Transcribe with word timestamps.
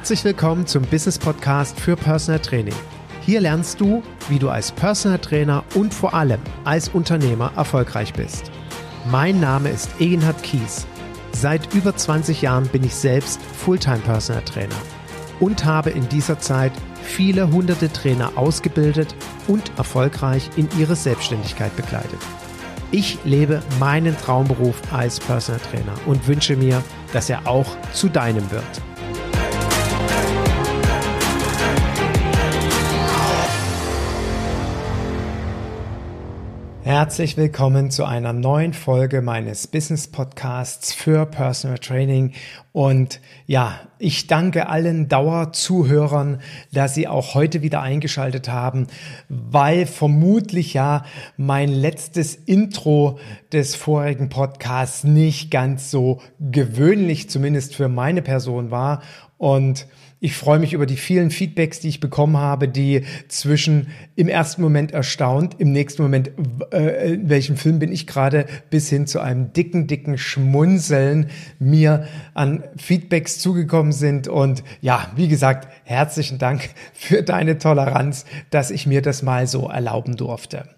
Herzlich 0.00 0.24
willkommen 0.24 0.66
zum 0.66 0.82
Business 0.84 1.18
Podcast 1.18 1.78
für 1.78 1.94
Personal 1.94 2.40
Training. 2.40 2.74
Hier 3.20 3.38
lernst 3.42 3.78
du, 3.82 4.02
wie 4.30 4.38
du 4.38 4.48
als 4.48 4.72
Personal 4.72 5.18
Trainer 5.18 5.62
und 5.74 5.92
vor 5.92 6.14
allem 6.14 6.40
als 6.64 6.88
Unternehmer 6.88 7.52
erfolgreich 7.54 8.14
bist. 8.14 8.50
Mein 9.10 9.40
Name 9.40 9.68
ist 9.68 9.90
Egenhard 10.00 10.42
Kies. 10.42 10.86
Seit 11.32 11.74
über 11.74 11.94
20 11.94 12.40
Jahren 12.40 12.66
bin 12.68 12.82
ich 12.82 12.94
selbst 12.94 13.42
Fulltime 13.42 13.98
Personal 13.98 14.42
Trainer 14.42 14.74
und 15.38 15.66
habe 15.66 15.90
in 15.90 16.08
dieser 16.08 16.38
Zeit 16.38 16.72
viele 17.02 17.52
hunderte 17.52 17.92
Trainer 17.92 18.32
ausgebildet 18.36 19.14
und 19.48 19.70
erfolgreich 19.76 20.48
in 20.56 20.66
ihre 20.78 20.96
Selbstständigkeit 20.96 21.76
begleitet. 21.76 22.18
Ich 22.90 23.18
lebe 23.24 23.62
meinen 23.78 24.16
Traumberuf 24.16 24.80
als 24.94 25.20
Personal 25.20 25.60
Trainer 25.60 25.92
und 26.06 26.26
wünsche 26.26 26.56
mir, 26.56 26.82
dass 27.12 27.28
er 27.28 27.46
auch 27.46 27.76
zu 27.92 28.08
deinem 28.08 28.50
wird. 28.50 28.64
Herzlich 36.90 37.36
willkommen 37.36 37.92
zu 37.92 38.04
einer 38.04 38.32
neuen 38.32 38.72
Folge 38.72 39.22
meines 39.22 39.68
Business 39.68 40.08
Podcasts 40.08 40.92
für 40.92 41.24
Personal 41.24 41.78
Training. 41.78 42.32
Und 42.72 43.20
ja, 43.46 43.78
ich 44.00 44.26
danke 44.26 44.68
allen 44.68 45.06
Dauerzuhörern, 45.06 46.40
dass 46.72 46.96
sie 46.96 47.06
auch 47.06 47.34
heute 47.34 47.62
wieder 47.62 47.80
eingeschaltet 47.80 48.48
haben, 48.48 48.88
weil 49.28 49.86
vermutlich 49.86 50.74
ja 50.74 51.04
mein 51.36 51.68
letztes 51.68 52.34
Intro 52.34 53.20
des 53.52 53.76
vorigen 53.76 54.28
Podcasts 54.28 55.04
nicht 55.04 55.52
ganz 55.52 55.92
so 55.92 56.20
gewöhnlich, 56.40 57.30
zumindest 57.30 57.76
für 57.76 57.88
meine 57.88 58.20
Person 58.20 58.72
war. 58.72 59.02
Und 59.38 59.86
ich 60.22 60.36
freue 60.36 60.58
mich 60.58 60.74
über 60.74 60.84
die 60.84 60.98
vielen 60.98 61.30
Feedbacks, 61.30 61.80
die 61.80 61.88
ich 61.88 61.98
bekommen 61.98 62.36
habe, 62.36 62.68
die 62.68 63.04
zwischen 63.28 63.88
im 64.16 64.28
ersten 64.28 64.60
Moment 64.60 64.92
erstaunt, 64.92 65.56
im 65.58 65.72
nächsten 65.72 66.02
Moment, 66.02 66.30
äh, 66.72 67.14
in 67.14 67.30
welchem 67.30 67.56
Film 67.56 67.78
bin 67.78 67.90
ich 67.90 68.06
gerade, 68.06 68.44
bis 68.68 68.90
hin 68.90 69.06
zu 69.06 69.20
einem 69.20 69.54
dicken, 69.54 69.86
dicken 69.86 70.18
Schmunzeln 70.18 71.30
mir 71.58 72.06
an 72.34 72.64
Feedbacks 72.76 73.38
zugekommen 73.38 73.92
sind. 73.92 74.28
Und 74.28 74.62
ja, 74.82 75.10
wie 75.16 75.28
gesagt, 75.28 75.68
herzlichen 75.84 76.36
Dank 76.38 76.68
für 76.92 77.22
deine 77.22 77.56
Toleranz, 77.56 78.26
dass 78.50 78.70
ich 78.70 78.86
mir 78.86 79.00
das 79.00 79.22
mal 79.22 79.46
so 79.46 79.68
erlauben 79.68 80.16
durfte. 80.16 80.68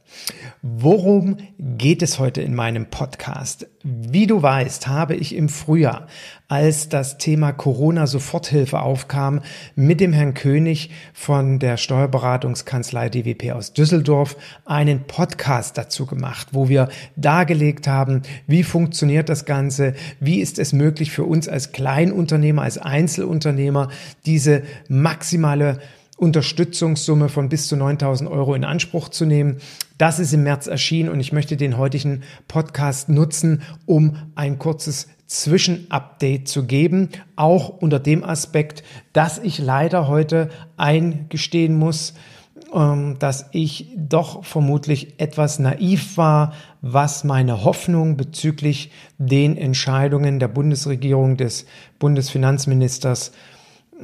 Worum 0.63 1.39
geht 1.59 2.03
es 2.03 2.19
heute 2.19 2.41
in 2.41 2.55
meinem 2.55 2.87
Podcast? 2.87 3.67
Wie 3.83 4.29
du 4.29 4.43
weißt, 4.43 4.87
habe 4.87 5.17
ich 5.17 5.35
im 5.35 5.49
Frühjahr, 5.49 6.07
als 6.47 6.89
das 6.89 7.19
Thema 7.19 7.53
Corona-Soforthilfe 7.53 8.81
aufkam, 8.81 9.41
mit 9.75 10.01
dem 10.01 10.13
Herrn 10.13 10.35
König 10.35 10.91
von 11.15 11.59
der 11.59 11.77
Steuerberatungskanzlei 11.77 13.09
DWP 13.09 13.53
aus 13.53 13.73
Düsseldorf 13.73 14.37
einen 14.65 15.05
Podcast 15.07 15.79
dazu 15.79 16.07
gemacht, 16.07 16.49
wo 16.53 16.69
wir 16.69 16.89
dargelegt 17.17 17.89
haben, 17.89 18.23
wie 18.47 18.63
funktioniert 18.63 19.29
das 19.29 19.45
Ganze, 19.45 19.95
wie 20.21 20.41
ist 20.41 20.59
es 20.61 20.73
möglich 20.73 21.11
für 21.11 21.25
uns 21.25 21.49
als 21.49 21.73
Kleinunternehmer, 21.73 22.63
als 22.63 22.79
Einzelunternehmer, 22.79 23.89
diese 24.27 24.63
maximale 24.89 25.81
Unterstützungssumme 26.23 27.29
von 27.29 27.49
bis 27.49 27.67
zu 27.67 27.75
9000 27.75 28.31
Euro 28.31 28.55
in 28.55 28.63
Anspruch 28.63 29.09
zu 29.09 29.27
nehmen. 29.27 29.57
Das 29.99 30.21
ist 30.21 30.33
im 30.33 30.45
März 30.45 30.69
erschienen 30.69 31.09
und 31.09 31.19
ich 31.19 31.33
möchte 31.33 31.57
den 31.57 31.77
heutigen 31.77 32.23
Podcast 32.47 33.09
nutzen, 33.09 33.63
um 33.87 34.17
ein 34.37 34.61
kurzes 34.61 35.09
Zwischenupdate 35.27 36.47
zu 36.47 36.65
geben, 36.65 37.09
auch 37.35 37.71
unter 37.71 37.99
dem 37.99 38.23
Aspekt, 38.23 38.85
dass 39.13 39.39
ich 39.39 39.59
leider 39.59 40.07
heute 40.07 40.51
eingestehen 40.77 41.77
muss, 41.77 42.15
ähm, 42.73 43.17
dass 43.19 43.47
ich 43.51 43.89
doch 43.97 44.45
vermutlich 44.45 45.19
etwas 45.19 45.59
naiv 45.59 46.17
war, 46.17 46.53
was 46.83 47.25
meine 47.25 47.65
Hoffnung 47.65 48.17
bezüglich 48.17 48.93
den 49.19 49.57
Entscheidungen 49.57 50.39
der 50.39 50.49
Bundesregierung 50.49 51.37
des 51.37 51.67
Bundesfinanzministers 51.99 53.31
äh, 53.31 53.33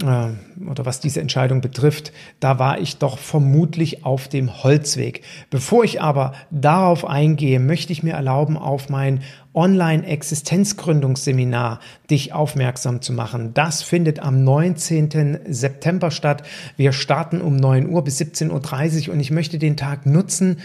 oder 0.02 0.84
was 0.84 1.00
diese 1.00 1.20
Entscheidung 1.20 1.60
betrifft, 1.60 2.12
da 2.40 2.58
war 2.58 2.80
ich 2.80 2.96
doch 2.98 3.18
vermutlich 3.18 4.04
auf 4.04 4.26
dem 4.28 4.62
Holzweg. 4.62 5.22
Bevor 5.50 5.84
ich 5.84 6.00
aber 6.00 6.32
darauf 6.50 7.04
eingehe, 7.04 7.60
möchte 7.60 7.92
ich 7.92 8.02
mir 8.02 8.14
erlauben, 8.14 8.56
auf 8.56 8.88
mein 8.88 9.20
Online-Existenzgründungsseminar 9.54 11.80
dich 12.10 12.32
aufmerksam 12.32 13.02
zu 13.02 13.12
machen. 13.12 13.54
Das 13.54 13.82
findet 13.82 14.20
am 14.20 14.42
19. 14.44 15.40
September 15.46 16.10
statt. 16.10 16.42
Wir 16.76 16.92
starten 16.92 17.40
um 17.40 17.56
9 17.56 17.88
Uhr 17.88 18.04
bis 18.04 18.20
17.30 18.20 19.08
Uhr 19.08 19.14
und 19.14 19.20
ich 19.20 19.30
möchte 19.30 19.58
den 19.58 19.76
Tag 19.76 20.06
nutzen, 20.06 20.58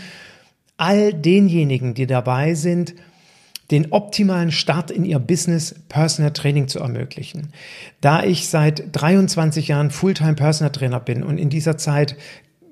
all 0.77 1.13
denjenigen, 1.13 1.93
die 1.93 2.07
dabei 2.07 2.55
sind, 2.55 2.95
den 3.73 3.91
optimalen 3.91 4.51
Start 4.51 4.91
in 4.91 5.03
ihr 5.03 5.17
Business 5.17 5.73
Personal 5.89 6.31
Training 6.31 6.67
zu 6.67 6.77
ermöglichen. 6.77 7.51
Da 8.01 8.23
ich 8.23 8.47
seit 8.47 8.83
23 8.91 9.67
Jahren 9.67 9.89
Fulltime 9.89 10.35
Personal 10.35 10.71
Trainer 10.71 10.99
bin 10.99 11.23
und 11.23 11.39
in 11.39 11.49
dieser 11.49 11.75
Zeit 11.75 12.15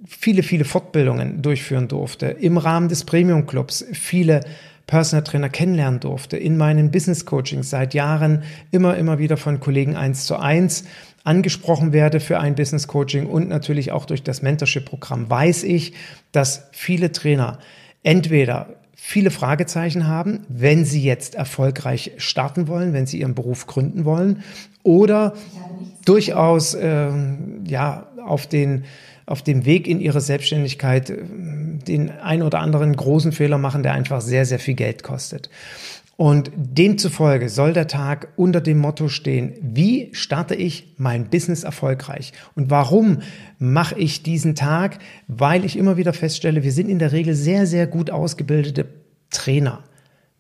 viele, 0.08 0.44
viele 0.44 0.64
Fortbildungen 0.64 1.42
durchführen 1.42 1.88
durfte, 1.88 2.28
im 2.28 2.60
Rahmen 2.60 2.88
des 2.88 3.04
Premium 3.04 3.48
Clubs 3.48 3.84
viele 3.94 4.42
Personal 4.86 5.24
Trainer 5.24 5.50
kennenlernen 5.50 6.00
durfte, 6.00 6.38
in 6.38 6.56
meinen 6.56 6.92
Business 6.92 7.26
Coachings 7.26 7.72
seit 7.72 7.96
Jahren 7.96 8.44
immer, 8.70 8.96
immer 8.96 9.18
wieder 9.18 9.38
von 9.38 9.60
Kollegen 9.60 9.96
eins 9.96 10.26
zu 10.26 10.38
eins 10.38 10.84
angesprochen 11.24 11.94
werde 11.94 12.20
für 12.20 12.40
ein 12.40 12.54
Business 12.54 12.88
Coaching 12.88 13.26
und 13.26 13.50
natürlich 13.50 13.92
auch 13.92 14.06
durch 14.06 14.22
das 14.22 14.44
Mentorship 14.44 14.86
Programm 14.86 15.28
weiß 15.32 15.64
ich, 15.64 15.94
dass 16.32 16.68
viele 16.74 17.12
Trainer 17.12 17.58
entweder 18.04 18.81
viele 19.04 19.32
Fragezeichen 19.32 20.08
haben, 20.08 20.46
wenn 20.48 20.86
sie 20.86 21.04
jetzt 21.04 21.34
erfolgreich 21.34 22.12
starten 22.18 22.68
wollen, 22.68 22.94
wenn 22.94 23.08
sie 23.08 23.20
ihren 23.20 23.34
Beruf 23.34 23.66
gründen 23.66 24.06
wollen 24.06 24.44
oder 24.84 25.34
durchaus 26.06 26.76
äh, 26.76 27.10
ja 27.66 28.06
auf 28.24 28.46
den 28.46 28.86
auf 29.26 29.42
dem 29.42 29.66
Weg 29.66 29.88
in 29.88 30.02
ihre 30.02 30.22
Selbstständigkeit 30.22 31.10
äh, 31.10 31.18
den 31.88 32.12
ein 32.12 32.44
oder 32.44 32.60
anderen 32.60 32.96
großen 32.96 33.32
Fehler 33.32 33.58
machen, 33.58 33.82
der 33.82 33.94
einfach 33.94 34.22
sehr 34.22 34.46
sehr 34.46 34.60
viel 34.60 34.76
Geld 34.76 35.02
kostet. 35.02 35.50
Und 36.22 36.52
demzufolge 36.56 37.50
soll 37.50 37.74
der 37.74 37.88
Tag 37.88 38.28
unter 38.36 38.62
dem 38.62 38.78
Motto 38.78 39.08
stehen, 39.08 39.56
wie 39.60 40.12
starte 40.14 40.54
ich 40.54 40.94
mein 40.98 41.32
Business 41.32 41.64
erfolgreich? 41.64 42.32
Und 42.54 42.70
warum 42.70 43.24
mache 43.58 43.98
ich 43.98 44.22
diesen 44.22 44.54
Tag? 44.54 45.00
Weil 45.28 45.66
ich 45.66 45.76
immer 45.76 45.98
wieder 45.98 46.14
feststelle, 46.14 46.62
wir 46.62 46.74
sind 46.74 46.90
in 46.90 47.00
der 47.00 47.12
Regel 47.12 47.34
sehr, 47.34 47.66
sehr 47.66 47.88
gut 47.88 48.12
ausgebildete 48.12 48.86
Trainer. 49.32 49.84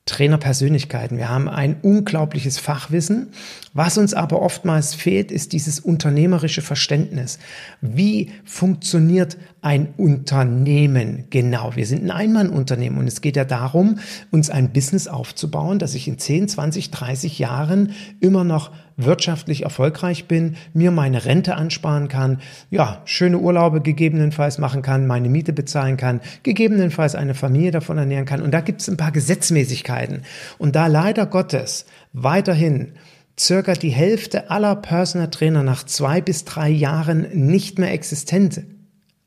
Trainerpersönlichkeiten. 0.06 1.18
Wir 1.18 1.30
haben 1.30 1.50
ein 1.50 1.78
unglaubliches 1.82 2.60
Fachwissen. 2.60 3.30
Was 3.74 3.98
uns 3.98 4.14
aber 4.14 4.42
oftmals 4.42 4.94
fehlt, 4.94 5.32
ist 5.32 5.52
dieses 5.52 5.80
unternehmerische 5.80 6.62
Verständnis. 6.62 7.40
Wie 7.82 8.32
funktioniert 8.44 9.38
ein 9.62 9.94
Unternehmen 9.98 11.26
genau? 11.30 11.76
Wir 11.76 11.86
sind 11.86 12.04
ein 12.04 12.12
Einmannunternehmen 12.12 12.98
und 12.98 13.08
es 13.08 13.22
geht 13.22 13.36
ja 13.36 13.46
darum, 13.46 14.00
uns 14.32 14.50
ein 14.50 14.74
Business 14.74 15.08
aufzubauen, 15.08 15.78
dass 15.78 15.94
ich 15.94 16.08
in 16.08 16.18
10, 16.18 16.48
20, 16.48 16.90
30 16.90 17.38
Jahren 17.38 17.94
immer 18.20 18.44
noch 18.44 18.72
wirtschaftlich 18.98 19.64
erfolgreich 19.64 20.28
bin, 20.28 20.56
mir 20.74 20.92
meine 20.92 21.26
Rente 21.26 21.56
ansparen 21.56 22.08
kann, 22.08 22.40
ja, 22.70 23.02
schöne 23.06 23.40
Urlaube 23.40 23.82
gegebenenfalls 23.82 24.58
machen 24.58 24.82
kann, 24.82 25.08
meine 25.08 25.30
Miete 25.30 25.54
bezahlen 25.54 25.98
kann, 25.98 26.22
gegebenenfalls 26.44 27.16
eine 27.16 27.36
Familie 27.36 27.72
davon 27.72 27.98
ernähren 27.98 28.26
kann. 28.26 28.42
Und 28.42 28.52
da 28.52 28.62
gibt 28.62 28.82
es 28.82 28.90
ein 28.90 28.98
paar 28.98 29.12
Gesetzmäßigkeiten. 29.12 30.24
Und 30.58 30.76
da 30.76 30.88
leider 30.88 31.26
Gottes 31.26 31.86
weiterhin 32.14 32.94
circa 33.40 33.74
die 33.74 33.90
Hälfte 33.90 34.50
aller 34.50 34.76
Personal 34.76 35.30
Trainer 35.30 35.64
nach 35.64 35.84
zwei 35.84 36.22
bis 36.22 36.46
drei 36.46 36.70
Jahren 36.70 37.28
nicht 37.34 37.80
mehr 37.80 37.92
existent 37.92 38.62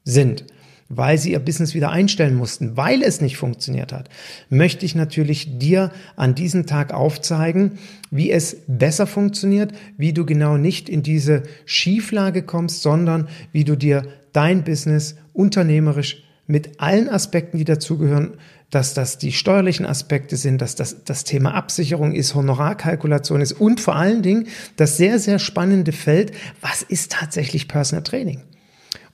sind, 0.04 0.44
weil 0.88 1.18
sie 1.18 1.32
ihr 1.32 1.38
Business 1.38 1.74
wieder 1.74 1.90
einstellen 1.90 2.34
mussten, 2.34 2.76
weil 2.76 3.02
es 3.02 3.20
nicht 3.20 3.36
funktioniert 3.36 3.92
hat, 3.92 4.08
möchte 4.48 4.84
ich 4.84 4.94
natürlich 4.94 5.58
dir 5.58 5.90
an 6.16 6.34
diesem 6.34 6.66
Tag 6.66 6.92
aufzeigen, 6.92 7.78
wie 8.10 8.30
es 8.30 8.58
besser 8.66 9.06
funktioniert, 9.06 9.72
wie 9.96 10.12
du 10.12 10.26
genau 10.26 10.56
nicht 10.56 10.88
in 10.88 11.02
diese 11.02 11.44
Schieflage 11.64 12.42
kommst, 12.42 12.82
sondern 12.82 13.28
wie 13.52 13.64
du 13.64 13.76
dir 13.76 14.06
dein 14.32 14.64
Business 14.64 15.16
unternehmerisch 15.32 16.22
mit 16.46 16.80
allen 16.80 17.08
Aspekten, 17.08 17.56
die 17.56 17.64
dazugehören, 17.64 18.34
dass 18.70 18.92
das 18.92 19.18
die 19.18 19.32
steuerlichen 19.32 19.86
Aspekte 19.86 20.36
sind, 20.36 20.60
dass 20.60 20.74
das 20.74 21.04
das 21.04 21.24
Thema 21.24 21.54
Absicherung 21.54 22.12
ist, 22.12 22.34
Honorarkalkulation 22.34 23.40
ist 23.40 23.52
und 23.52 23.80
vor 23.80 23.94
allen 23.94 24.22
Dingen 24.22 24.48
das 24.76 24.96
sehr, 24.96 25.18
sehr 25.18 25.38
spannende 25.38 25.92
Feld, 25.92 26.32
was 26.60 26.82
ist 26.82 27.12
tatsächlich 27.12 27.68
Personal 27.68 28.02
Training? 28.02 28.42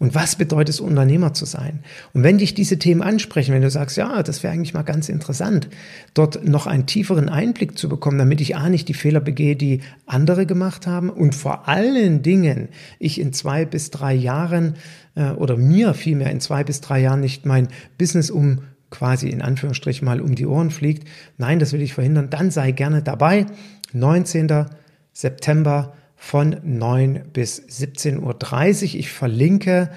Und 0.01 0.15
was 0.15 0.35
bedeutet 0.35 0.75
es, 0.75 0.81
Unternehmer 0.81 1.35
zu 1.35 1.45
sein? 1.45 1.81
Und 2.15 2.23
wenn 2.23 2.39
dich 2.39 2.55
diese 2.55 2.79
Themen 2.79 3.03
ansprechen, 3.03 3.53
wenn 3.53 3.61
du 3.61 3.71
sagst, 3.71 3.99
ja, 3.99 4.23
das 4.23 4.43
wäre 4.43 4.55
eigentlich 4.55 4.73
mal 4.73 4.83
ganz 4.83 5.11
interessant, 5.11 5.69
dort 6.15 6.43
noch 6.49 6.67
einen 6.67 6.87
tieferen 6.87 7.29
Einblick 7.29 7.77
zu 7.77 7.91
bekommen, 7.91 8.17
damit 8.17 8.41
ich 8.41 8.57
A 8.57 8.71
nicht 8.71 8.89
die 8.89 8.95
Fehler 8.95 9.21
begehe, 9.21 9.57
die 9.57 9.83
andere 10.07 10.47
gemacht 10.47 10.87
haben 10.87 11.11
und 11.11 11.35
vor 11.35 11.69
allen 11.69 12.23
Dingen 12.23 12.69
ich 12.99 13.21
in 13.21 13.35
zwei 13.35 13.67
bis 13.67 13.91
drei 13.91 14.15
Jahren 14.15 14.77
äh, 15.17 15.33
oder 15.33 15.59
mir 15.59 15.93
vielmehr 15.93 16.31
in 16.31 16.41
zwei 16.41 16.65
bis 16.65 16.81
drei 16.81 17.01
Jahren 17.01 17.21
nicht 17.21 17.45
mein 17.45 17.69
Business 17.99 18.31
um 18.31 18.63
quasi 18.89 19.29
in 19.29 19.43
Anführungsstrichen 19.43 20.07
mal 20.07 20.23
um 20.23 20.35
die 20.35 20.47
Ohren 20.47 20.71
fliegt. 20.71 21.07
Nein, 21.37 21.59
das 21.59 21.75
will 21.75 21.83
ich 21.83 21.93
verhindern. 21.93 22.31
Dann 22.31 22.51
sei 22.51 22.73
gerne 22.73 23.03
dabei. 23.03 23.45
19. 23.93 24.67
September 25.13 25.93
von 26.23 26.57
9 26.63 27.31
bis 27.33 27.63
17.30 27.63 28.21
Uhr. 28.21 29.01
Ich 29.01 29.11
verlinke 29.11 29.91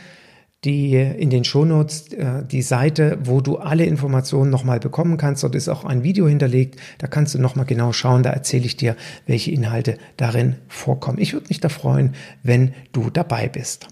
die 0.64 0.94
in 0.94 1.30
den 1.30 1.44
Shownotes 1.44 2.14
äh, 2.14 2.46
die 2.46 2.62
Seite, 2.62 3.20
wo 3.26 3.42
du 3.42 3.58
alle 3.58 3.84
Informationen 3.84 4.50
nochmal 4.50 4.80
bekommen 4.80 5.18
kannst. 5.18 5.44
Dort 5.44 5.54
ist 5.54 5.68
auch 5.68 5.84
ein 5.84 6.04
Video 6.04 6.26
hinterlegt. 6.26 6.80
Da 7.00 7.08
kannst 7.08 7.36
du 7.36 7.40
nochmal 7.40 7.66
genau 7.66 7.92
schauen. 7.92 8.24
Da 8.24 8.30
erzähle 8.30 8.66
ich 8.66 8.78
dir, 8.78 8.96
welche 9.28 9.52
Inhalte 9.52 9.98
darin 10.16 10.56
vorkommen. 10.70 11.20
Ich 11.20 11.34
würde 11.34 11.50
mich 11.50 11.60
da 11.60 11.68
freuen, 11.68 12.16
wenn 12.42 12.74
du 12.94 13.10
dabei 13.10 13.50
bist. 13.50 13.90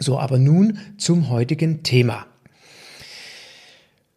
So, 0.00 0.18
aber 0.18 0.38
nun 0.38 0.78
zum 0.98 1.30
heutigen 1.30 1.84
Thema. 1.84 2.26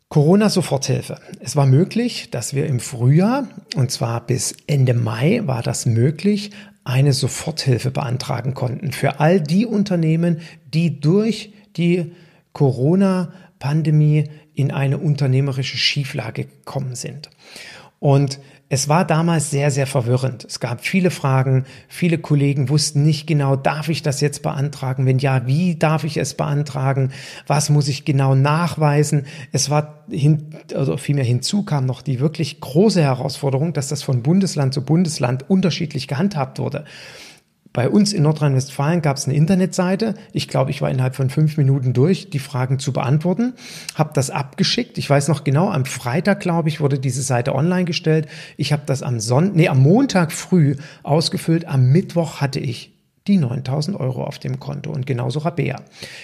Corona-Soforthilfe. 0.10 1.20
Es 1.42 1.56
war 1.56 1.68
möglich, 1.68 2.32
dass 2.32 2.56
wir 2.56 2.66
im 2.66 2.80
Frühjahr, 2.80 3.48
und 3.76 3.92
zwar 3.92 4.26
bis 4.26 4.56
Ende 4.66 4.96
Mai 4.96 5.42
war 5.46 5.62
das 5.62 5.86
möglich, 5.86 6.52
eine 6.88 7.12
Soforthilfe 7.12 7.92
beantragen 7.92 8.54
konnten 8.54 8.94
für 8.94 9.20
all 9.20 9.42
die 9.42 9.66
Unternehmen, 9.66 10.40
die 10.74 11.02
durch 11.02 11.52
die 11.76 12.14
Corona-Pandemie 12.54 14.30
in 14.54 14.72
eine 14.72 14.98
unternehmerische 14.98 15.78
Schieflage 15.78 16.46
gekommen 16.46 16.96
sind. 16.96 17.30
Und 18.00 18.40
es 18.70 18.90
war 18.90 19.06
damals 19.06 19.50
sehr, 19.50 19.72
sehr 19.72 19.88
verwirrend. 19.88 20.44
Es 20.44 20.60
gab 20.60 20.84
viele 20.84 21.10
Fragen. 21.10 21.66
Viele 21.88 22.18
Kollegen 22.18 22.68
wussten 22.68 23.04
nicht 23.04 23.26
genau, 23.26 23.56
darf 23.56 23.88
ich 23.88 24.02
das 24.02 24.20
jetzt 24.20 24.44
beantragen? 24.44 25.06
Wenn 25.06 25.20
ja, 25.20 25.48
wie 25.48 25.76
darf 25.76 26.04
ich 26.04 26.18
es 26.18 26.34
beantragen? 26.34 27.12
Was 27.46 27.70
muss 27.70 27.88
ich 27.88 28.04
genau 28.04 28.36
nachweisen? 28.36 29.26
Es 29.54 29.70
war 29.70 30.04
hin, 30.10 30.48
also 30.76 30.98
vielmehr 30.98 31.24
hinzu 31.24 31.64
kam 31.64 31.86
noch 31.86 32.02
die 32.02 32.20
wirklich 32.20 32.60
große 32.60 33.02
Herausforderung, 33.02 33.72
dass 33.72 33.88
das 33.88 34.04
von 34.04 34.22
Bundesland 34.22 34.74
zu 34.74 34.84
Bundesland 34.84 35.50
unterschiedlich 35.50 36.10
gehandhabt 36.10 36.60
wurde. 36.60 36.84
Bei 37.78 37.92
uns 37.92 38.12
in 38.12 38.24
Nordrhein-Westfalen 38.24 39.04
gab 39.04 39.18
es 39.18 39.28
eine 39.28 39.36
Internetseite. 39.36 40.16
Ich 40.34 40.48
glaube, 40.48 40.72
ich 40.72 40.82
war 40.82 40.90
innerhalb 40.90 41.16
von 41.16 41.30
fünf 41.30 41.58
Minuten 41.58 41.94
durch, 41.94 42.32
die 42.32 42.40
Fragen 42.40 42.80
zu 42.80 42.92
beantworten, 42.92 43.54
habe 43.94 44.10
das 44.16 44.32
abgeschickt. 44.32 44.98
Ich 44.98 45.08
weiß 45.08 45.28
noch 45.28 45.44
genau, 45.44 45.70
am 45.70 45.86
Freitag, 45.86 46.40
glaube 46.40 46.70
ich, 46.70 46.82
wurde 46.82 46.98
diese 46.98 47.22
Seite 47.22 47.54
online 47.54 47.86
gestellt. 47.86 48.30
Ich 48.58 48.74
habe 48.74 48.82
das 48.88 49.04
am 49.04 49.20
Sonntag, 49.20 49.56
nee, 49.56 49.68
am 49.68 49.80
Montag 49.80 50.32
früh 50.32 50.76
ausgefüllt. 51.04 51.68
Am 51.68 51.92
Mittwoch 51.92 52.42
hatte 52.42 52.60
ich 52.60 52.97
die 53.28 53.38
9000 53.38 54.00
Euro 54.00 54.24
auf 54.24 54.40
dem 54.40 54.60
Konto 54.60 54.92
und 54.92 55.06
genauso 55.06 55.40
Rabea. 55.40 55.82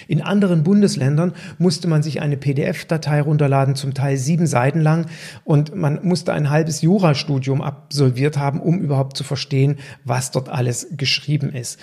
In 0.08 0.22
anderen 0.22 0.62
Bundesländern 0.62 1.32
musste 1.58 1.88
man 1.88 2.02
sich 2.02 2.20
eine 2.20 2.36
PDF-Datei 2.36 3.20
runterladen, 3.20 3.74
zum 3.74 3.94
Teil 3.94 4.16
sieben 4.16 4.46
Seiten 4.46 4.80
lang 4.80 5.06
und 5.44 5.74
man 5.74 6.00
musste 6.02 6.32
ein 6.32 6.50
halbes 6.50 6.82
Jurastudium 6.82 7.62
absolviert 7.62 8.38
haben, 8.38 8.60
um 8.60 8.80
überhaupt 8.80 9.16
zu 9.16 9.24
verstehen, 9.24 9.78
was 10.04 10.30
dort 10.30 10.48
alles 10.48 10.88
geschrieben 10.96 11.52
ist. 11.52 11.78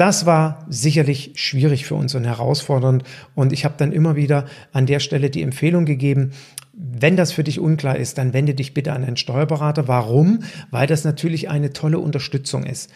Das 0.00 0.24
war 0.24 0.64
sicherlich 0.70 1.32
schwierig 1.34 1.84
für 1.84 1.94
uns 1.94 2.14
und 2.14 2.24
herausfordernd 2.24 3.04
und 3.34 3.52
ich 3.52 3.66
habe 3.66 3.74
dann 3.76 3.92
immer 3.92 4.16
wieder 4.16 4.46
an 4.72 4.86
der 4.86 4.98
Stelle 4.98 5.28
die 5.28 5.42
Empfehlung 5.42 5.84
gegeben, 5.84 6.30
wenn 6.72 7.16
das 7.16 7.32
für 7.32 7.44
dich 7.44 7.60
unklar 7.60 7.96
ist, 7.96 8.16
dann 8.16 8.32
wende 8.32 8.54
dich 8.54 8.72
bitte 8.72 8.94
an 8.94 9.04
einen 9.04 9.18
Steuerberater. 9.18 9.88
Warum? 9.88 10.44
Weil 10.70 10.86
das 10.86 11.04
natürlich 11.04 11.50
eine 11.50 11.74
tolle 11.74 11.98
Unterstützung 11.98 12.64
ist. 12.64 12.90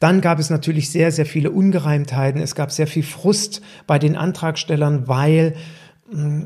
Dann 0.00 0.20
gab 0.20 0.40
es 0.40 0.50
natürlich 0.50 0.90
sehr, 0.90 1.12
sehr 1.12 1.26
viele 1.26 1.52
Ungereimtheiten. 1.52 2.40
Es 2.40 2.56
gab 2.56 2.72
sehr 2.72 2.88
viel 2.88 3.04
Frust 3.04 3.60
bei 3.86 4.00
den 4.00 4.16
Antragstellern, 4.16 5.06
weil 5.06 5.54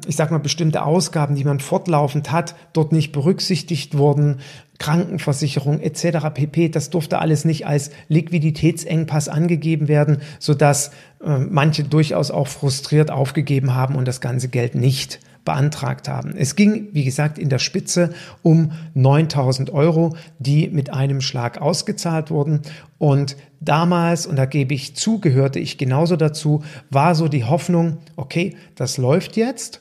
ich 0.06 0.16
sag 0.16 0.30
mal, 0.30 0.38
bestimmte 0.38 0.84
Ausgaben, 0.84 1.36
die 1.36 1.44
man 1.44 1.60
fortlaufend 1.60 2.32
hat, 2.32 2.56
dort 2.72 2.92
nicht 2.92 3.12
berücksichtigt 3.12 3.96
wurden. 3.96 4.40
Krankenversicherung 4.78 5.78
etc. 5.78 6.30
pp. 6.34 6.68
Das 6.68 6.90
durfte 6.90 7.20
alles 7.20 7.44
nicht 7.44 7.66
als 7.66 7.90
Liquiditätsengpass 8.08 9.28
angegeben 9.28 9.86
werden, 9.86 10.18
sodass 10.40 10.90
äh, 11.24 11.38
manche 11.38 11.84
durchaus 11.84 12.32
auch 12.32 12.48
frustriert 12.48 13.12
aufgegeben 13.12 13.74
haben 13.74 13.94
und 13.94 14.08
das 14.08 14.20
ganze 14.20 14.48
Geld 14.48 14.74
nicht 14.74 15.20
beantragt 15.44 16.08
haben. 16.08 16.34
Es 16.36 16.56
ging, 16.56 16.88
wie 16.92 17.04
gesagt, 17.04 17.38
in 17.38 17.48
der 17.48 17.58
Spitze 17.58 18.14
um 18.42 18.72
9000 18.94 19.70
Euro, 19.70 20.16
die 20.38 20.68
mit 20.68 20.92
einem 20.92 21.20
Schlag 21.20 21.60
ausgezahlt 21.60 22.30
wurden. 22.30 22.62
Und 22.98 23.36
damals, 23.64 24.26
und 24.26 24.36
da 24.36 24.46
gebe 24.46 24.74
ich 24.74 24.96
zu, 24.96 25.18
gehörte 25.18 25.58
ich 25.58 25.78
genauso 25.78 26.16
dazu, 26.16 26.62
war 26.90 27.14
so 27.14 27.28
die 27.28 27.44
Hoffnung, 27.44 27.98
okay, 28.16 28.56
das 28.74 28.98
läuft 28.98 29.36
jetzt 29.36 29.80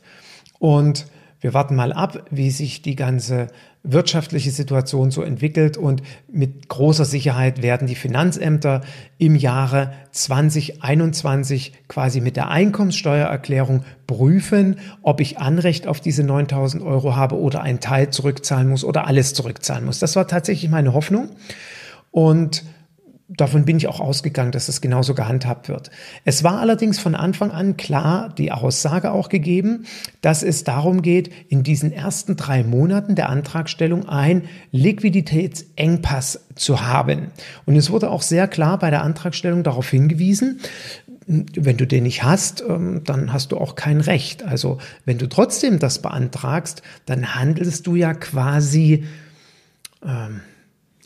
und 0.59 1.05
wir 1.41 1.55
warten 1.55 1.75
mal 1.75 1.91
ab, 1.91 2.25
wie 2.29 2.51
sich 2.51 2.83
die 2.83 2.95
ganze 2.95 3.47
wirtschaftliche 3.83 4.51
Situation 4.51 5.09
so 5.09 5.23
entwickelt 5.23 5.75
und 5.75 6.03
mit 6.31 6.69
großer 6.69 7.03
Sicherheit 7.03 7.63
werden 7.63 7.87
die 7.87 7.95
Finanzämter 7.95 8.81
im 9.17 9.35
Jahre 9.35 9.91
2021 10.11 11.73
quasi 11.87 12.21
mit 12.21 12.35
der 12.35 12.49
Einkommenssteuererklärung 12.49 13.83
prüfen, 14.05 14.77
ob 15.01 15.19
ich 15.19 15.39
Anrecht 15.39 15.87
auf 15.87 15.99
diese 15.99 16.23
9000 16.23 16.83
Euro 16.83 17.15
habe 17.15 17.39
oder 17.39 17.63
einen 17.63 17.79
Teil 17.79 18.11
zurückzahlen 18.11 18.69
muss 18.69 18.83
oder 18.83 19.07
alles 19.07 19.33
zurückzahlen 19.33 19.85
muss. 19.85 19.97
Das 19.97 20.15
war 20.15 20.27
tatsächlich 20.27 20.69
meine 20.69 20.93
Hoffnung 20.93 21.29
und 22.11 22.63
davon 23.37 23.65
bin 23.65 23.77
ich 23.77 23.87
auch 23.87 23.99
ausgegangen, 23.99 24.51
dass 24.51 24.65
das 24.65 24.81
genauso 24.81 25.13
gehandhabt 25.13 25.69
wird. 25.69 25.89
Es 26.25 26.43
war 26.43 26.59
allerdings 26.59 26.99
von 26.99 27.15
Anfang 27.15 27.51
an 27.51 27.77
klar 27.77 28.33
die 28.37 28.51
Aussage 28.51 29.11
auch 29.11 29.29
gegeben, 29.29 29.85
dass 30.21 30.43
es 30.43 30.63
darum 30.63 31.01
geht, 31.01 31.31
in 31.47 31.63
diesen 31.63 31.91
ersten 31.91 32.35
drei 32.35 32.63
Monaten 32.63 33.15
der 33.15 33.29
Antragstellung 33.29 34.07
ein 34.07 34.43
Liquiditätsengpass 34.71 36.45
zu 36.55 36.81
haben. 36.81 37.31
Und 37.65 37.75
es 37.75 37.89
wurde 37.89 38.09
auch 38.09 38.21
sehr 38.21 38.47
klar 38.47 38.77
bei 38.79 38.89
der 38.89 39.03
Antragstellung 39.03 39.63
darauf 39.63 39.89
hingewiesen, 39.89 40.59
wenn 41.27 41.77
du 41.77 41.87
den 41.87 42.03
nicht 42.03 42.23
hast, 42.23 42.61
ähm, 42.67 43.03
dann 43.05 43.31
hast 43.31 43.51
du 43.51 43.57
auch 43.57 43.75
kein 43.75 44.01
Recht. 44.01 44.43
Also 44.43 44.79
wenn 45.05 45.17
du 45.17 45.29
trotzdem 45.29 45.79
das 45.79 46.01
beantragst, 46.01 46.81
dann 47.05 47.35
handelst 47.35 47.87
du 47.87 47.95
ja 47.95 48.13
quasi 48.13 49.05
ähm, 50.03 50.41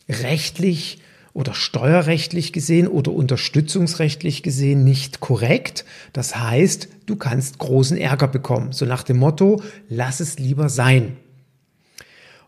rechtlich 0.10 1.00
oder 1.36 1.54
steuerrechtlich 1.54 2.54
gesehen 2.54 2.88
oder 2.88 3.12
unterstützungsrechtlich 3.12 4.42
gesehen 4.42 4.86
nicht 4.86 5.20
korrekt. 5.20 5.84
Das 6.14 6.38
heißt, 6.38 6.88
du 7.06 7.18
kannst 7.18 7.60
großen 7.60 7.98
Ärger 7.98 8.30
bekommen. 8.30 8.72
So 8.72 8.86
nach 8.86 9.04
dem 9.04 9.18
Motto, 9.18 9.62
lass 9.90 10.22
es 10.22 10.40
lieber 10.40 10.70
sein. 10.70 11.18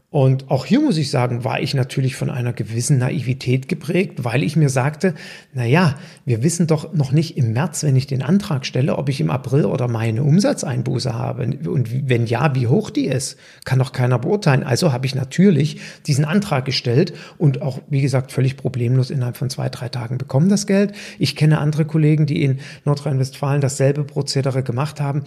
Und 0.09 0.49
auch 0.49 0.65
hier 0.65 0.79
muss 0.79 0.95
ich 0.95 1.11
sagen, 1.11 1.43
war 1.43 1.59
ich 1.59 1.73
natürlich 1.73 2.15
von 2.15 2.29
einer 2.29 2.53
gewissen 2.53 2.97
Naivität 2.97 3.67
geprägt, 3.67 4.23
weil 4.23 4.41
ich 4.41 4.55
mir 4.55 4.69
sagte, 4.69 5.13
na 5.53 5.65
ja, 5.65 5.95
wir 6.23 6.43
wissen 6.43 6.65
doch 6.65 6.93
noch 6.93 7.11
nicht 7.11 7.37
im 7.37 7.51
März, 7.51 7.83
wenn 7.83 7.97
ich 7.97 8.07
den 8.07 8.23
Antrag 8.23 8.65
stelle, 8.65 8.97
ob 8.97 9.09
ich 9.09 9.19
im 9.19 9.29
April 9.29 9.65
oder 9.65 9.89
Mai 9.89 10.07
eine 10.07 10.23
Umsatzeinbuße 10.23 11.13
habe. 11.13 11.43
Und 11.69 12.09
wenn 12.09 12.25
ja, 12.25 12.55
wie 12.55 12.67
hoch 12.67 12.89
die 12.89 13.07
ist, 13.07 13.37
kann 13.65 13.79
doch 13.79 13.91
keiner 13.91 14.17
beurteilen. 14.17 14.63
Also 14.63 14.93
habe 14.93 15.05
ich 15.05 15.13
natürlich 15.13 15.81
diesen 16.05 16.23
Antrag 16.23 16.63
gestellt 16.63 17.13
und 17.37 17.61
auch, 17.61 17.79
wie 17.89 18.01
gesagt, 18.01 18.31
völlig 18.31 18.55
problemlos 18.55 19.09
innerhalb 19.09 19.35
von 19.35 19.49
zwei, 19.49 19.67
drei 19.67 19.89
Tagen 19.89 20.17
bekommen 20.17 20.47
das 20.47 20.67
Geld. 20.67 20.93
Ich 21.19 21.35
kenne 21.35 21.59
andere 21.59 21.83
Kollegen, 21.83 22.25
die 22.25 22.43
in 22.43 22.59
Nordrhein-Westfalen 22.85 23.59
dasselbe 23.59 24.05
Prozedere 24.05 24.63
gemacht 24.63 25.01
haben 25.01 25.23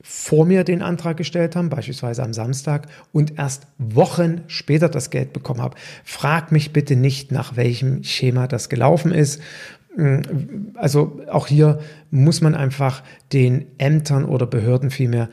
vor 0.00 0.46
mir 0.46 0.64
den 0.64 0.82
Antrag 0.82 1.16
gestellt 1.16 1.56
haben, 1.56 1.70
beispielsweise 1.70 2.22
am 2.22 2.32
Samstag, 2.32 2.86
und 3.12 3.38
erst 3.38 3.66
Wochen 3.78 4.42
später 4.46 4.88
das 4.88 5.10
Geld 5.10 5.32
bekommen 5.32 5.60
habe. 5.60 5.76
Frag 6.04 6.52
mich 6.52 6.72
bitte 6.72 6.94
nicht, 6.96 7.32
nach 7.32 7.56
welchem 7.56 8.04
Schema 8.04 8.46
das 8.46 8.68
gelaufen 8.68 9.12
ist. 9.12 9.40
Also 10.74 11.20
auch 11.28 11.48
hier 11.48 11.80
muss 12.10 12.40
man 12.40 12.54
einfach 12.54 13.02
den 13.32 13.66
Ämtern 13.78 14.24
oder 14.24 14.46
Behörden 14.46 14.90
vielmehr 14.90 15.28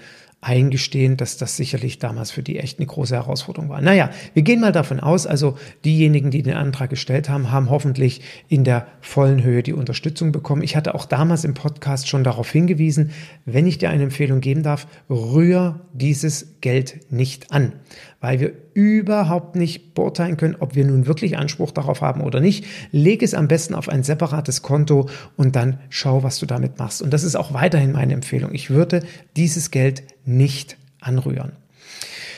eingestehen, 0.45 1.17
dass 1.17 1.37
das 1.37 1.57
sicherlich 1.57 1.97
damals 1.97 2.29
für 2.29 2.43
die 2.43 2.59
echt 2.59 2.77
eine 2.77 2.85
große 2.85 3.15
Herausforderung 3.15 3.67
war. 3.67 3.81
Naja, 3.81 4.11
wir 4.35 4.43
gehen 4.43 4.61
mal 4.61 4.71
davon 4.71 4.99
aus, 4.99 5.25
also 5.25 5.57
diejenigen, 5.83 6.29
die 6.29 6.43
den 6.43 6.53
Antrag 6.53 6.91
gestellt 6.91 7.29
haben, 7.29 7.51
haben 7.51 7.71
hoffentlich 7.71 8.21
in 8.47 8.63
der 8.63 8.85
vollen 9.01 9.41
Höhe 9.43 9.63
die 9.63 9.73
Unterstützung 9.73 10.31
bekommen. 10.31 10.61
Ich 10.61 10.75
hatte 10.75 10.93
auch 10.93 11.05
damals 11.05 11.45
im 11.45 11.55
Podcast 11.55 12.07
schon 12.07 12.23
darauf 12.23 12.51
hingewiesen, 12.51 13.09
wenn 13.45 13.65
ich 13.65 13.79
dir 13.79 13.89
eine 13.89 14.03
Empfehlung 14.03 14.39
geben 14.39 14.61
darf, 14.61 14.85
rühr 15.09 15.81
dieses 15.93 16.61
Geld 16.61 17.11
nicht 17.11 17.51
an, 17.51 17.73
weil 18.21 18.39
wir 18.39 18.53
überhaupt 18.75 19.55
nicht 19.55 19.95
beurteilen 19.95 20.37
können, 20.37 20.57
ob 20.59 20.75
wir 20.75 20.85
nun 20.85 21.07
wirklich 21.07 21.37
Anspruch 21.37 21.71
darauf 21.71 22.01
haben 22.01 22.21
oder 22.21 22.39
nicht. 22.39 22.65
Leg 22.91 23.23
es 23.23 23.33
am 23.33 23.47
besten 23.47 23.73
auf 23.73 23.89
ein 23.89 24.03
separates 24.03 24.61
Konto 24.61 25.09
und 25.37 25.55
dann 25.55 25.79
schau, 25.89 26.21
was 26.21 26.37
du 26.37 26.45
damit 26.45 26.77
machst. 26.77 27.01
Und 27.01 27.13
das 27.13 27.23
ist 27.23 27.35
auch 27.35 27.53
weiterhin 27.53 27.93
meine 27.93 28.13
Empfehlung. 28.13 28.53
Ich 28.53 28.69
würde 28.69 29.01
dieses 29.35 29.71
Geld 29.71 30.03
nicht 30.25 30.77
anrühren. 30.99 31.53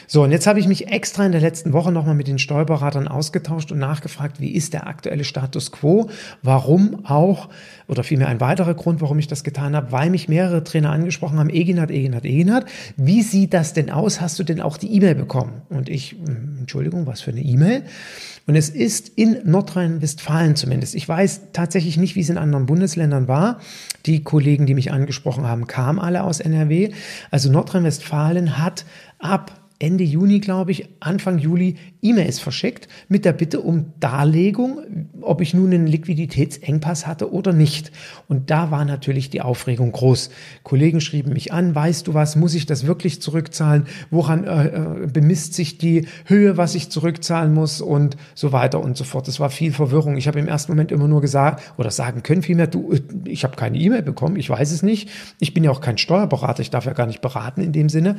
So, 0.10 0.24
und 0.24 0.32
jetzt 0.32 0.48
habe 0.48 0.58
ich 0.62 0.70
mich 0.70 0.88
extra 0.88 1.26
in 1.26 1.34
der 1.34 1.42
letzten 1.42 1.74
Woche 1.74 1.92
nochmal 1.92 2.16
mit 2.16 2.30
den 2.30 2.40
Steuerberatern 2.40 3.10
ausgetauscht 3.10 3.74
und 3.74 3.80
nachgefragt, 3.80 4.40
wie 4.40 4.52
ist 4.52 4.72
der 4.72 4.88
aktuelle 4.88 5.26
Status 5.26 5.74
quo? 5.74 6.10
Warum 6.42 7.06
auch, 7.06 7.50
oder 7.90 8.06
vielmehr 8.06 8.30
ein 8.30 8.40
weiterer 8.40 8.74
Grund, 8.74 9.02
warum 9.02 9.20
ich 9.20 9.28
das 9.28 9.44
getan 9.44 9.76
habe, 9.76 9.92
weil 9.92 10.10
mich 10.10 10.30
mehrere 10.30 10.64
Trainer 10.64 10.92
angesprochen 10.92 11.40
haben, 11.40 11.50
Eginat, 11.50 11.92
Eginat, 11.92 12.24
Eginat, 12.24 12.66
wie 12.96 13.22
sieht 13.22 13.54
das 13.54 13.74
denn 13.74 13.90
aus? 13.90 14.22
Hast 14.22 14.40
du 14.40 14.46
denn 14.46 14.62
auch 14.62 14.78
die 14.78 14.96
E-Mail 14.96 15.16
bekommen? 15.16 15.62
Und 15.68 15.90
ich, 15.90 16.12
hm, 16.12 16.60
Entschuldigung, 16.62 17.06
was 17.06 17.20
für 17.20 17.32
eine 17.32 17.42
E-Mail? 17.42 17.84
Und 18.48 18.56
es 18.56 18.70
ist 18.70 19.10
in 19.10 19.42
Nordrhein-Westfalen 19.44 20.56
zumindest. 20.56 20.96
Ich 20.96 21.08
weiß 21.08 21.52
tatsächlich 21.52 21.98
nicht, 21.98 22.16
wie 22.16 22.22
es 22.22 22.30
in 22.30 22.38
anderen 22.38 22.66
Bundesländern 22.66 23.28
war. 23.28 23.60
Die 24.06 24.24
Kollegen, 24.24 24.66
die 24.66 24.74
mich 24.74 24.92
angesprochen 24.94 25.46
haben, 25.46 25.68
kamen 25.68 26.00
alle 26.00 26.24
aus 26.24 26.40
NRW. 26.40 26.92
Also 27.30 27.52
Nordrhein-Westfalen 27.52 28.58
hat 28.58 28.86
ab 29.20 29.52
Ende 29.80 30.04
Juni, 30.04 30.40
glaube 30.40 30.72
ich, 30.72 30.90
Anfang 31.00 31.38
Juli 31.38 31.76
E-Mails 32.02 32.40
verschickt 32.40 32.88
mit 33.10 33.26
der 33.26 33.34
Bitte 33.34 33.62
um 33.62 33.94
Darlegung, 34.00 34.80
ob 35.22 35.40
ich 35.42 35.54
nun 35.54 35.72
einen 35.72 35.86
Liquiditätsengpass 35.86 37.06
hatte 37.06 37.32
oder 37.32 37.54
nicht. 37.54 37.92
Und 38.28 38.50
da 38.50 38.72
war 38.72 38.86
natürlich 38.86 39.30
die 39.30 39.42
Aufregung 39.42 39.92
groß. 39.92 40.32
Kollegen 40.64 41.00
schrieben 41.00 41.34
mich 41.34 41.54
an, 41.54 41.76
weißt 41.76 42.08
du 42.08 42.16
was, 42.16 42.36
muss 42.36 42.56
ich 42.56 42.66
das 42.66 42.88
wirklich 42.88 43.22
zurückzahlen? 43.22 43.86
Woran 44.10 44.46
äh, 44.46 44.68
äh, 44.68 45.08
bemisst 45.14 45.54
sich 45.54 45.78
die 45.78 46.08
Höhe, 46.26 46.58
was 46.58 46.74
ich 46.74 46.90
zurückzahlen 46.90 47.54
muss 47.54 47.80
und 47.80 48.18
so 48.34 48.52
weiter 48.52 48.82
und 48.82 48.98
so 48.98 49.04
fort. 49.04 49.28
Es 49.28 49.40
war 49.40 49.52
viel 49.52 49.74
Verwirrung. 49.74 50.18
Ich 50.18 50.28
habe 50.28 50.40
im 50.40 50.48
ersten 50.48 50.72
Moment 50.72 50.92
immer 50.92 51.08
nur 51.08 51.22
gesagt 51.22 51.62
oder 51.78 51.92
sagen 51.92 52.24
können 52.24 52.42
vielmehr, 52.42 52.68
du, 52.68 52.94
äh, 52.94 53.02
ich 53.26 53.44
habe 53.44 53.56
keine 53.56 53.78
E-Mail 53.78 54.02
bekommen, 54.02 54.38
ich 54.38 54.50
weiß 54.50 54.72
es 54.72 54.82
nicht. 54.82 55.10
Ich 55.40 55.54
bin 55.54 55.64
ja 55.64 55.70
auch 55.70 55.82
kein 55.82 56.00
Steuerberater, 56.00 56.62
ich 56.62 56.72
darf 56.72 56.86
ja 56.86 56.94
gar 56.94 57.06
nicht 57.06 57.22
beraten 57.22 57.62
in 57.62 57.74
dem 57.74 57.90
Sinne. 57.90 58.16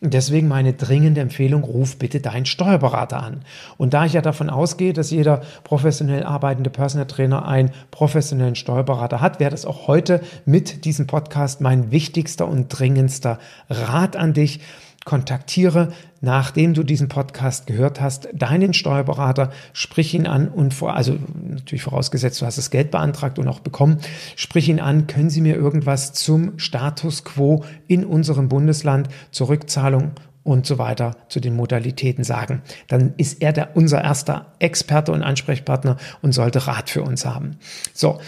Und 0.00 0.12
deswegen 0.12 0.48
meine 0.48 0.74
dringende 0.74 0.97
Empfehlung, 1.06 1.64
ruf 1.64 1.98
bitte 1.98 2.20
deinen 2.20 2.46
Steuerberater 2.46 3.22
an. 3.22 3.42
Und 3.76 3.94
da 3.94 4.04
ich 4.04 4.12
ja 4.12 4.20
davon 4.20 4.50
ausgehe, 4.50 4.92
dass 4.92 5.10
jeder 5.10 5.42
professionell 5.64 6.24
arbeitende 6.24 6.70
Personal 6.70 7.06
Trainer 7.06 7.46
einen 7.46 7.70
professionellen 7.90 8.54
Steuerberater 8.54 9.20
hat, 9.20 9.40
wäre 9.40 9.50
das 9.50 9.64
auch 9.64 9.86
heute 9.86 10.20
mit 10.44 10.84
diesem 10.84 11.06
Podcast 11.06 11.60
mein 11.60 11.90
wichtigster 11.90 12.46
und 12.48 12.68
dringendster 12.68 13.38
Rat 13.68 14.16
an 14.16 14.32
dich 14.32 14.60
kontaktiere, 15.08 15.88
nachdem 16.20 16.74
du 16.74 16.82
diesen 16.82 17.08
Podcast 17.08 17.66
gehört 17.66 17.98
hast, 17.98 18.28
deinen 18.34 18.74
Steuerberater, 18.74 19.50
sprich 19.72 20.12
ihn 20.12 20.26
an 20.26 20.48
und 20.48 20.74
vor, 20.74 20.96
also 20.96 21.16
natürlich 21.42 21.82
vorausgesetzt, 21.82 22.42
du 22.42 22.44
hast 22.46 22.58
das 22.58 22.68
Geld 22.68 22.90
beantragt 22.90 23.38
und 23.38 23.48
auch 23.48 23.60
bekommen, 23.60 24.00
sprich 24.36 24.68
ihn 24.68 24.80
an, 24.80 25.06
können 25.06 25.30
Sie 25.30 25.40
mir 25.40 25.56
irgendwas 25.56 26.12
zum 26.12 26.58
Status 26.58 27.24
quo 27.24 27.64
in 27.86 28.04
unserem 28.04 28.50
Bundesland 28.50 29.08
zur 29.30 29.48
Rückzahlung 29.48 30.10
und 30.48 30.64
so 30.64 30.78
weiter 30.78 31.14
zu 31.28 31.40
den 31.40 31.54
Modalitäten 31.54 32.24
sagen. 32.24 32.62
Dann 32.88 33.12
ist 33.18 33.42
er 33.42 33.52
der, 33.52 33.76
unser 33.76 34.02
erster 34.02 34.54
Experte 34.60 35.12
und 35.12 35.22
Ansprechpartner 35.22 35.98
und 36.22 36.32
sollte 36.32 36.66
Rat 36.66 36.88
für 36.88 37.02
uns 37.02 37.26
haben. 37.26 37.58
So. 37.92 38.18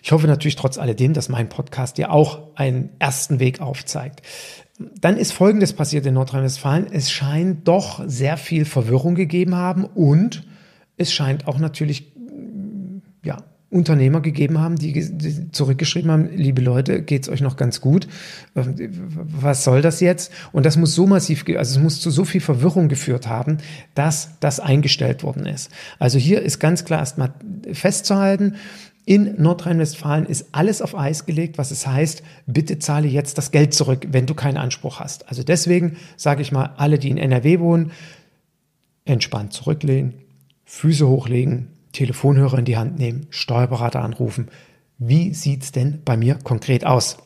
Ich 0.00 0.12
hoffe 0.12 0.28
natürlich 0.28 0.54
trotz 0.54 0.78
alledem, 0.78 1.14
dass 1.14 1.28
mein 1.28 1.48
Podcast 1.48 1.98
dir 1.98 2.12
auch 2.12 2.54
einen 2.54 2.90
ersten 3.00 3.40
Weg 3.40 3.60
aufzeigt. 3.60 4.22
Dann 4.78 5.16
ist 5.16 5.32
Folgendes 5.32 5.72
passiert 5.72 6.06
in 6.06 6.14
Nordrhein-Westfalen. 6.14 6.86
Es 6.92 7.10
scheint 7.10 7.66
doch 7.66 8.00
sehr 8.06 8.36
viel 8.36 8.64
Verwirrung 8.64 9.16
gegeben 9.16 9.56
haben 9.56 9.84
und 9.84 10.46
es 10.96 11.12
scheint 11.12 11.48
auch 11.48 11.58
natürlich, 11.58 12.12
ja, 13.24 13.38
Unternehmer 13.76 14.20
gegeben 14.20 14.58
haben, 14.58 14.76
die, 14.76 15.50
zurückgeschrieben 15.52 16.10
haben, 16.10 16.30
liebe 16.34 16.62
Leute, 16.62 17.02
geht's 17.02 17.28
euch 17.28 17.42
noch 17.42 17.56
ganz 17.56 17.80
gut? 17.80 18.08
Ähm, 18.56 18.74
was 19.14 19.64
soll 19.64 19.82
das 19.82 20.00
jetzt? 20.00 20.32
Und 20.52 20.64
das 20.64 20.76
muss 20.76 20.94
so 20.94 21.06
massiv, 21.06 21.44
also 21.56 21.78
es 21.78 21.82
muss 21.82 22.00
zu 22.00 22.10
so 22.10 22.24
viel 22.24 22.40
Verwirrung 22.40 22.88
geführt 22.88 23.28
haben, 23.28 23.58
dass 23.94 24.30
das 24.40 24.58
eingestellt 24.60 25.22
worden 25.22 25.46
ist. 25.46 25.70
Also 25.98 26.18
hier 26.18 26.42
ist 26.42 26.58
ganz 26.58 26.84
klar 26.84 27.00
erstmal 27.00 27.34
festzuhalten, 27.72 28.54
in 29.08 29.40
Nordrhein-Westfalen 29.40 30.26
ist 30.26 30.46
alles 30.50 30.82
auf 30.82 30.98
Eis 30.98 31.26
gelegt, 31.26 31.58
was 31.58 31.70
es 31.70 31.86
heißt, 31.86 32.24
bitte 32.46 32.80
zahle 32.80 33.06
jetzt 33.06 33.38
das 33.38 33.52
Geld 33.52 33.72
zurück, 33.72 34.08
wenn 34.10 34.26
du 34.26 34.34
keinen 34.34 34.56
Anspruch 34.56 34.98
hast. 34.98 35.28
Also 35.28 35.44
deswegen 35.44 35.96
sage 36.16 36.42
ich 36.42 36.50
mal, 36.50 36.74
alle, 36.76 36.98
die 36.98 37.10
in 37.10 37.18
NRW 37.18 37.60
wohnen, 37.60 37.92
entspannt 39.04 39.52
zurücklehnen, 39.52 40.14
Füße 40.64 41.06
hochlegen, 41.06 41.68
Telefonhörer 41.96 42.58
in 42.58 42.66
die 42.66 42.76
Hand 42.76 42.98
nehmen, 42.98 43.26
Steuerberater 43.30 44.02
anrufen. 44.02 44.48
Wie 44.98 45.32
sieht's 45.32 45.72
denn 45.72 46.02
bei 46.04 46.16
mir 46.16 46.36
konkret 46.36 46.84
aus? 46.84 47.16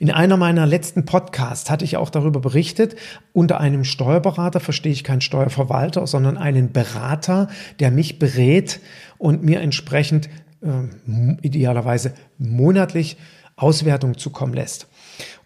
In 0.00 0.10
einer 0.10 0.36
meiner 0.36 0.66
letzten 0.66 1.04
Podcasts 1.04 1.70
hatte 1.70 1.84
ich 1.84 1.96
auch 1.96 2.10
darüber 2.10 2.40
berichtet, 2.40 2.96
unter 3.32 3.60
einem 3.60 3.84
Steuerberater 3.84 4.58
verstehe 4.58 4.90
ich 4.90 5.04
keinen 5.04 5.20
Steuerverwalter, 5.20 6.08
sondern 6.08 6.36
einen 6.36 6.72
Berater, 6.72 7.48
der 7.78 7.92
mich 7.92 8.18
berät 8.18 8.80
und 9.16 9.44
mir 9.44 9.60
entsprechend 9.60 10.28
äh, 10.60 11.36
idealerweise 11.42 12.14
monatlich 12.38 13.16
Auswertung 13.54 14.18
zukommen 14.18 14.54
lässt. 14.54 14.88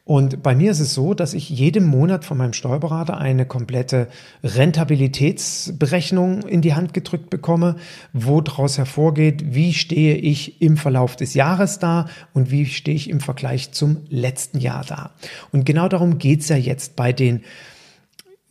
Und 0.06 0.40
bei 0.40 0.54
mir 0.54 0.70
ist 0.70 0.78
es 0.78 0.94
so, 0.94 1.14
dass 1.14 1.34
ich 1.34 1.50
jeden 1.50 1.84
Monat 1.84 2.24
von 2.24 2.38
meinem 2.38 2.52
Steuerberater 2.52 3.18
eine 3.18 3.44
komplette 3.44 4.06
Rentabilitätsberechnung 4.44 6.42
in 6.42 6.62
die 6.62 6.74
Hand 6.74 6.94
gedrückt 6.94 7.28
bekomme, 7.28 7.74
wo 8.12 8.40
daraus 8.40 8.78
hervorgeht, 8.78 9.52
wie 9.56 9.74
stehe 9.74 10.14
ich 10.14 10.62
im 10.62 10.76
Verlauf 10.76 11.16
des 11.16 11.34
Jahres 11.34 11.80
da 11.80 12.06
und 12.34 12.52
wie 12.52 12.66
stehe 12.66 12.94
ich 12.94 13.10
im 13.10 13.18
Vergleich 13.18 13.72
zum 13.72 13.96
letzten 14.08 14.60
Jahr 14.60 14.84
da. 14.84 15.10
Und 15.50 15.66
genau 15.66 15.88
darum 15.88 16.18
geht's 16.18 16.48
ja 16.50 16.56
jetzt 16.56 16.94
bei 16.94 17.12
den 17.12 17.42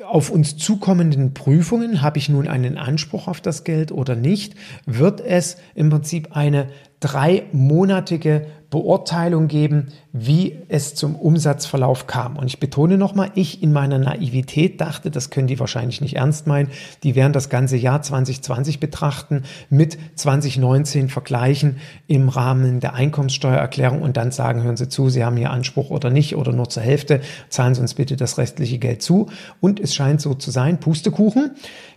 auf 0.05 0.31
uns 0.31 0.57
zukommenden 0.57 1.33
Prüfungen, 1.33 2.01
habe 2.01 2.17
ich 2.17 2.27
nun 2.27 2.49
einen 2.49 2.77
Anspruch 2.77 3.29
auf 3.29 3.39
das 3.39 3.63
Geld 3.63 3.93
oder 3.93 4.17
nicht, 4.17 4.55
wird 4.85 5.21
es 5.21 5.55
im 5.73 5.89
Prinzip 5.89 6.35
eine 6.35 6.67
dreimonatige 6.99 8.47
Beurteilung 8.75 9.47
geben, 9.47 9.93
wie 10.11 10.59
es 10.67 10.95
zum 10.95 11.15
Umsatzverlauf 11.15 12.07
kam. 12.07 12.35
Und 12.35 12.47
ich 12.47 12.59
betone 12.59 12.97
nochmal, 12.97 13.31
ich 13.33 13.63
in 13.63 13.71
meiner 13.71 13.99
Naivität 13.99 14.81
dachte, 14.81 15.11
das 15.11 15.29
können 15.29 15.47
die 15.47 15.61
wahrscheinlich 15.61 16.01
nicht 16.01 16.17
ernst 16.17 16.45
meinen, 16.45 16.67
die 17.01 17.15
werden 17.15 17.31
das 17.31 17.47
ganze 17.47 17.77
Jahr 17.77 18.01
2020 18.01 18.81
betrachten, 18.81 19.43
mit 19.69 19.97
2019 20.15 21.07
vergleichen 21.07 21.77
im 22.07 22.27
Rahmen 22.27 22.81
der 22.81 22.95
Einkommenssteuererklärung 22.95 24.01
und 24.01 24.17
dann 24.17 24.31
sagen, 24.31 24.63
hören 24.63 24.75
Sie 24.75 24.89
zu, 24.89 25.07
Sie 25.07 25.23
haben 25.23 25.37
hier 25.37 25.51
Anspruch 25.51 25.89
oder 25.89 26.09
nicht 26.09 26.35
oder 26.35 26.51
nur 26.51 26.67
zur 26.67 26.83
Hälfte, 26.83 27.21
zahlen 27.47 27.75
Sie 27.75 27.81
uns 27.81 27.93
bitte 27.93 28.17
das 28.17 28.37
restliche 28.37 28.77
Geld 28.77 29.01
zu. 29.01 29.27
Und 29.61 29.79
es 29.79 29.95
scheint 29.95 30.19
so 30.19 30.33
zu 30.33 30.51
sein, 30.51 30.81
Pustekuchen, 30.81 31.51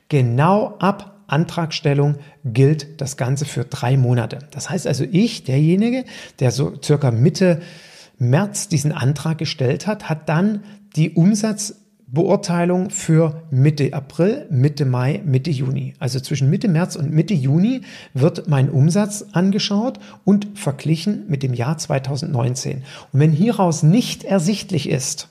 genau 0.08 0.76
ab 0.78 1.17
Antragstellung 1.28 2.16
gilt 2.44 3.00
das 3.00 3.16
Ganze 3.16 3.44
für 3.44 3.64
drei 3.64 3.96
Monate. 3.96 4.40
Das 4.50 4.68
heißt 4.68 4.86
also, 4.86 5.04
ich, 5.10 5.44
derjenige, 5.44 6.04
der 6.40 6.50
so 6.50 6.72
circa 6.82 7.10
Mitte 7.10 7.60
März 8.18 8.68
diesen 8.68 8.92
Antrag 8.92 9.38
gestellt 9.38 9.86
hat, 9.86 10.08
hat 10.08 10.28
dann 10.28 10.64
die 10.96 11.10
Umsatzbeurteilung 11.10 12.90
für 12.90 13.42
Mitte 13.50 13.92
April, 13.92 14.46
Mitte 14.50 14.84
Mai, 14.84 15.22
Mitte 15.24 15.50
Juni. 15.50 15.94
Also 15.98 16.18
zwischen 16.18 16.50
Mitte 16.50 16.66
März 16.66 16.96
und 16.96 17.12
Mitte 17.12 17.34
Juni 17.34 17.82
wird 18.14 18.48
mein 18.48 18.70
Umsatz 18.70 19.26
angeschaut 19.32 20.00
und 20.24 20.48
verglichen 20.54 21.26
mit 21.28 21.42
dem 21.42 21.54
Jahr 21.54 21.78
2019. 21.78 22.82
Und 23.12 23.20
wenn 23.20 23.32
hieraus 23.32 23.82
nicht 23.82 24.24
ersichtlich 24.24 24.88
ist, 24.88 25.28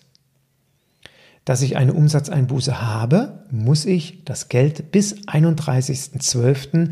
dass 1.48 1.62
ich 1.62 1.78
eine 1.78 1.94
Umsatzeinbuße 1.94 2.82
habe, 2.82 3.40
muss 3.52 3.86
ich 3.86 4.26
das 4.26 4.50
Geld 4.50 4.92
bis 4.92 5.16
31.12 5.28 6.90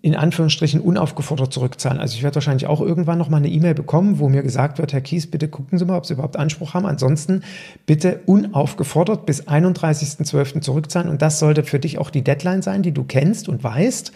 in 0.00 0.16
Anführungsstrichen 0.16 0.80
unaufgefordert 0.80 1.52
zurückzahlen. 1.52 2.00
Also 2.00 2.16
ich 2.16 2.22
werde 2.22 2.36
wahrscheinlich 2.36 2.66
auch 2.66 2.80
irgendwann 2.80 3.18
noch 3.18 3.28
mal 3.28 3.36
eine 3.36 3.50
E-Mail 3.50 3.74
bekommen, 3.74 4.18
wo 4.20 4.30
mir 4.30 4.42
gesagt 4.42 4.78
wird, 4.78 4.94
Herr 4.94 5.02
Kies, 5.02 5.30
bitte 5.30 5.48
gucken 5.48 5.78
Sie 5.78 5.84
mal, 5.84 5.98
ob 5.98 6.06
Sie 6.06 6.14
überhaupt 6.14 6.38
Anspruch 6.38 6.72
haben. 6.72 6.86
Ansonsten 6.86 7.42
bitte 7.84 8.22
unaufgefordert 8.24 9.26
bis 9.26 9.46
31.12. 9.46 10.62
zurückzahlen. 10.62 11.10
Und 11.10 11.20
das 11.20 11.38
sollte 11.38 11.62
für 11.62 11.78
dich 11.78 11.98
auch 11.98 12.08
die 12.08 12.24
Deadline 12.24 12.62
sein, 12.62 12.82
die 12.82 12.92
du 12.92 13.04
kennst 13.04 13.50
und 13.50 13.62
weißt. 13.62 14.12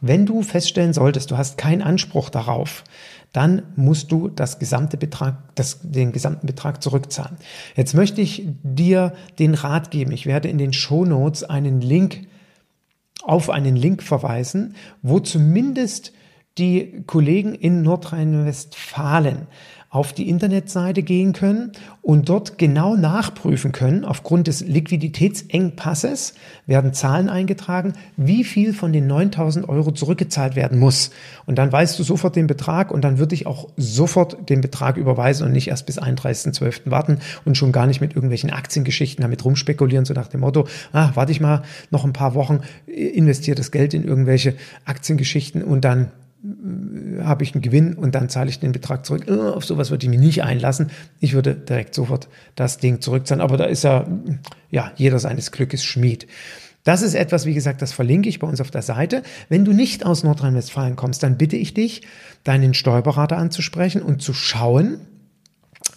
Wenn 0.00 0.26
du 0.26 0.42
feststellen 0.42 0.92
solltest, 0.92 1.30
du 1.30 1.38
hast 1.38 1.56
keinen 1.56 1.82
Anspruch 1.82 2.30
darauf, 2.30 2.82
dann 3.36 3.62
musst 3.76 4.10
du 4.12 4.28
das 4.28 4.58
gesamte 4.58 4.96
Betrag, 4.96 5.54
das, 5.56 5.80
den 5.82 6.12
gesamten 6.12 6.46
Betrag 6.46 6.82
zurückzahlen. 6.82 7.36
Jetzt 7.74 7.92
möchte 7.92 8.22
ich 8.22 8.48
dir 8.62 9.12
den 9.38 9.52
Rat 9.52 9.90
geben. 9.90 10.12
Ich 10.12 10.24
werde 10.24 10.48
in 10.48 10.56
den 10.56 10.72
Show 10.72 11.04
Notes 11.04 11.44
einen 11.44 11.82
Link 11.82 12.28
auf 13.22 13.50
einen 13.50 13.76
Link 13.76 14.02
verweisen, 14.02 14.74
wo 15.02 15.20
zumindest 15.20 16.12
die 16.56 17.02
Kollegen 17.06 17.54
in 17.54 17.82
Nordrhein-Westfalen 17.82 19.48
auf 19.96 20.12
die 20.12 20.28
Internetseite 20.28 21.02
gehen 21.02 21.32
können 21.32 21.72
und 22.02 22.28
dort 22.28 22.58
genau 22.58 22.96
nachprüfen 22.96 23.72
können, 23.72 24.04
aufgrund 24.04 24.46
des 24.46 24.60
Liquiditätsengpasses 24.60 26.34
werden 26.66 26.92
Zahlen 26.92 27.30
eingetragen, 27.30 27.94
wie 28.18 28.44
viel 28.44 28.74
von 28.74 28.92
den 28.92 29.06
9000 29.06 29.66
Euro 29.70 29.92
zurückgezahlt 29.92 30.54
werden 30.54 30.78
muss. 30.78 31.12
Und 31.46 31.56
dann 31.56 31.72
weißt 31.72 31.98
du 31.98 32.02
sofort 32.02 32.36
den 32.36 32.46
Betrag 32.46 32.90
und 32.90 33.04
dann 33.04 33.16
würde 33.16 33.34
ich 33.34 33.46
auch 33.46 33.70
sofort 33.78 34.50
den 34.50 34.60
Betrag 34.60 34.98
überweisen 34.98 35.46
und 35.46 35.52
nicht 35.52 35.68
erst 35.68 35.86
bis 35.86 35.98
31.12. 35.98 36.90
warten 36.90 37.20
und 37.46 37.56
schon 37.56 37.72
gar 37.72 37.86
nicht 37.86 38.02
mit 38.02 38.14
irgendwelchen 38.14 38.50
Aktiengeschichten 38.50 39.22
damit 39.22 39.46
rumspekulieren, 39.46 40.04
so 40.04 40.12
nach 40.12 40.28
dem 40.28 40.40
Motto, 40.40 40.68
ah, 40.92 41.12
warte 41.14 41.32
ich 41.32 41.40
mal 41.40 41.62
noch 41.90 42.04
ein 42.04 42.12
paar 42.12 42.34
Wochen, 42.34 42.60
investiere 42.86 43.54
das 43.54 43.70
Geld 43.70 43.94
in 43.94 44.04
irgendwelche 44.04 44.56
Aktiengeschichten 44.84 45.62
und 45.62 45.86
dann 45.86 46.10
habe 47.22 47.44
ich 47.44 47.54
einen 47.54 47.62
Gewinn 47.62 47.94
und 47.94 48.14
dann 48.14 48.28
zahle 48.28 48.50
ich 48.50 48.60
den 48.60 48.72
Betrag 48.72 49.04
zurück. 49.06 49.24
Oh, 49.28 49.50
auf 49.50 49.64
sowas 49.64 49.90
würde 49.90 50.06
ich 50.06 50.10
mich 50.10 50.20
nicht 50.20 50.42
einlassen. 50.42 50.90
Ich 51.20 51.32
würde 51.32 51.54
direkt 51.54 51.94
sofort 51.94 52.28
das 52.54 52.78
Ding 52.78 53.00
zurückzahlen. 53.00 53.42
Aber 53.42 53.56
da 53.56 53.64
ist 53.64 53.84
ja, 53.84 54.06
ja, 54.70 54.92
jeder 54.96 55.18
seines 55.18 55.52
Glückes 55.52 55.84
Schmied. 55.84 56.26
Das 56.84 57.02
ist 57.02 57.14
etwas, 57.14 57.46
wie 57.46 57.54
gesagt, 57.54 57.82
das 57.82 57.92
verlinke 57.92 58.28
ich 58.28 58.38
bei 58.38 58.46
uns 58.46 58.60
auf 58.60 58.70
der 58.70 58.82
Seite. 58.82 59.22
Wenn 59.48 59.64
du 59.64 59.72
nicht 59.72 60.06
aus 60.06 60.22
Nordrhein-Westfalen 60.22 60.94
kommst, 60.94 61.22
dann 61.22 61.36
bitte 61.36 61.56
ich 61.56 61.74
dich, 61.74 62.02
deinen 62.44 62.74
Steuerberater 62.74 63.38
anzusprechen 63.38 64.02
und 64.02 64.22
zu 64.22 64.32
schauen, 64.32 65.00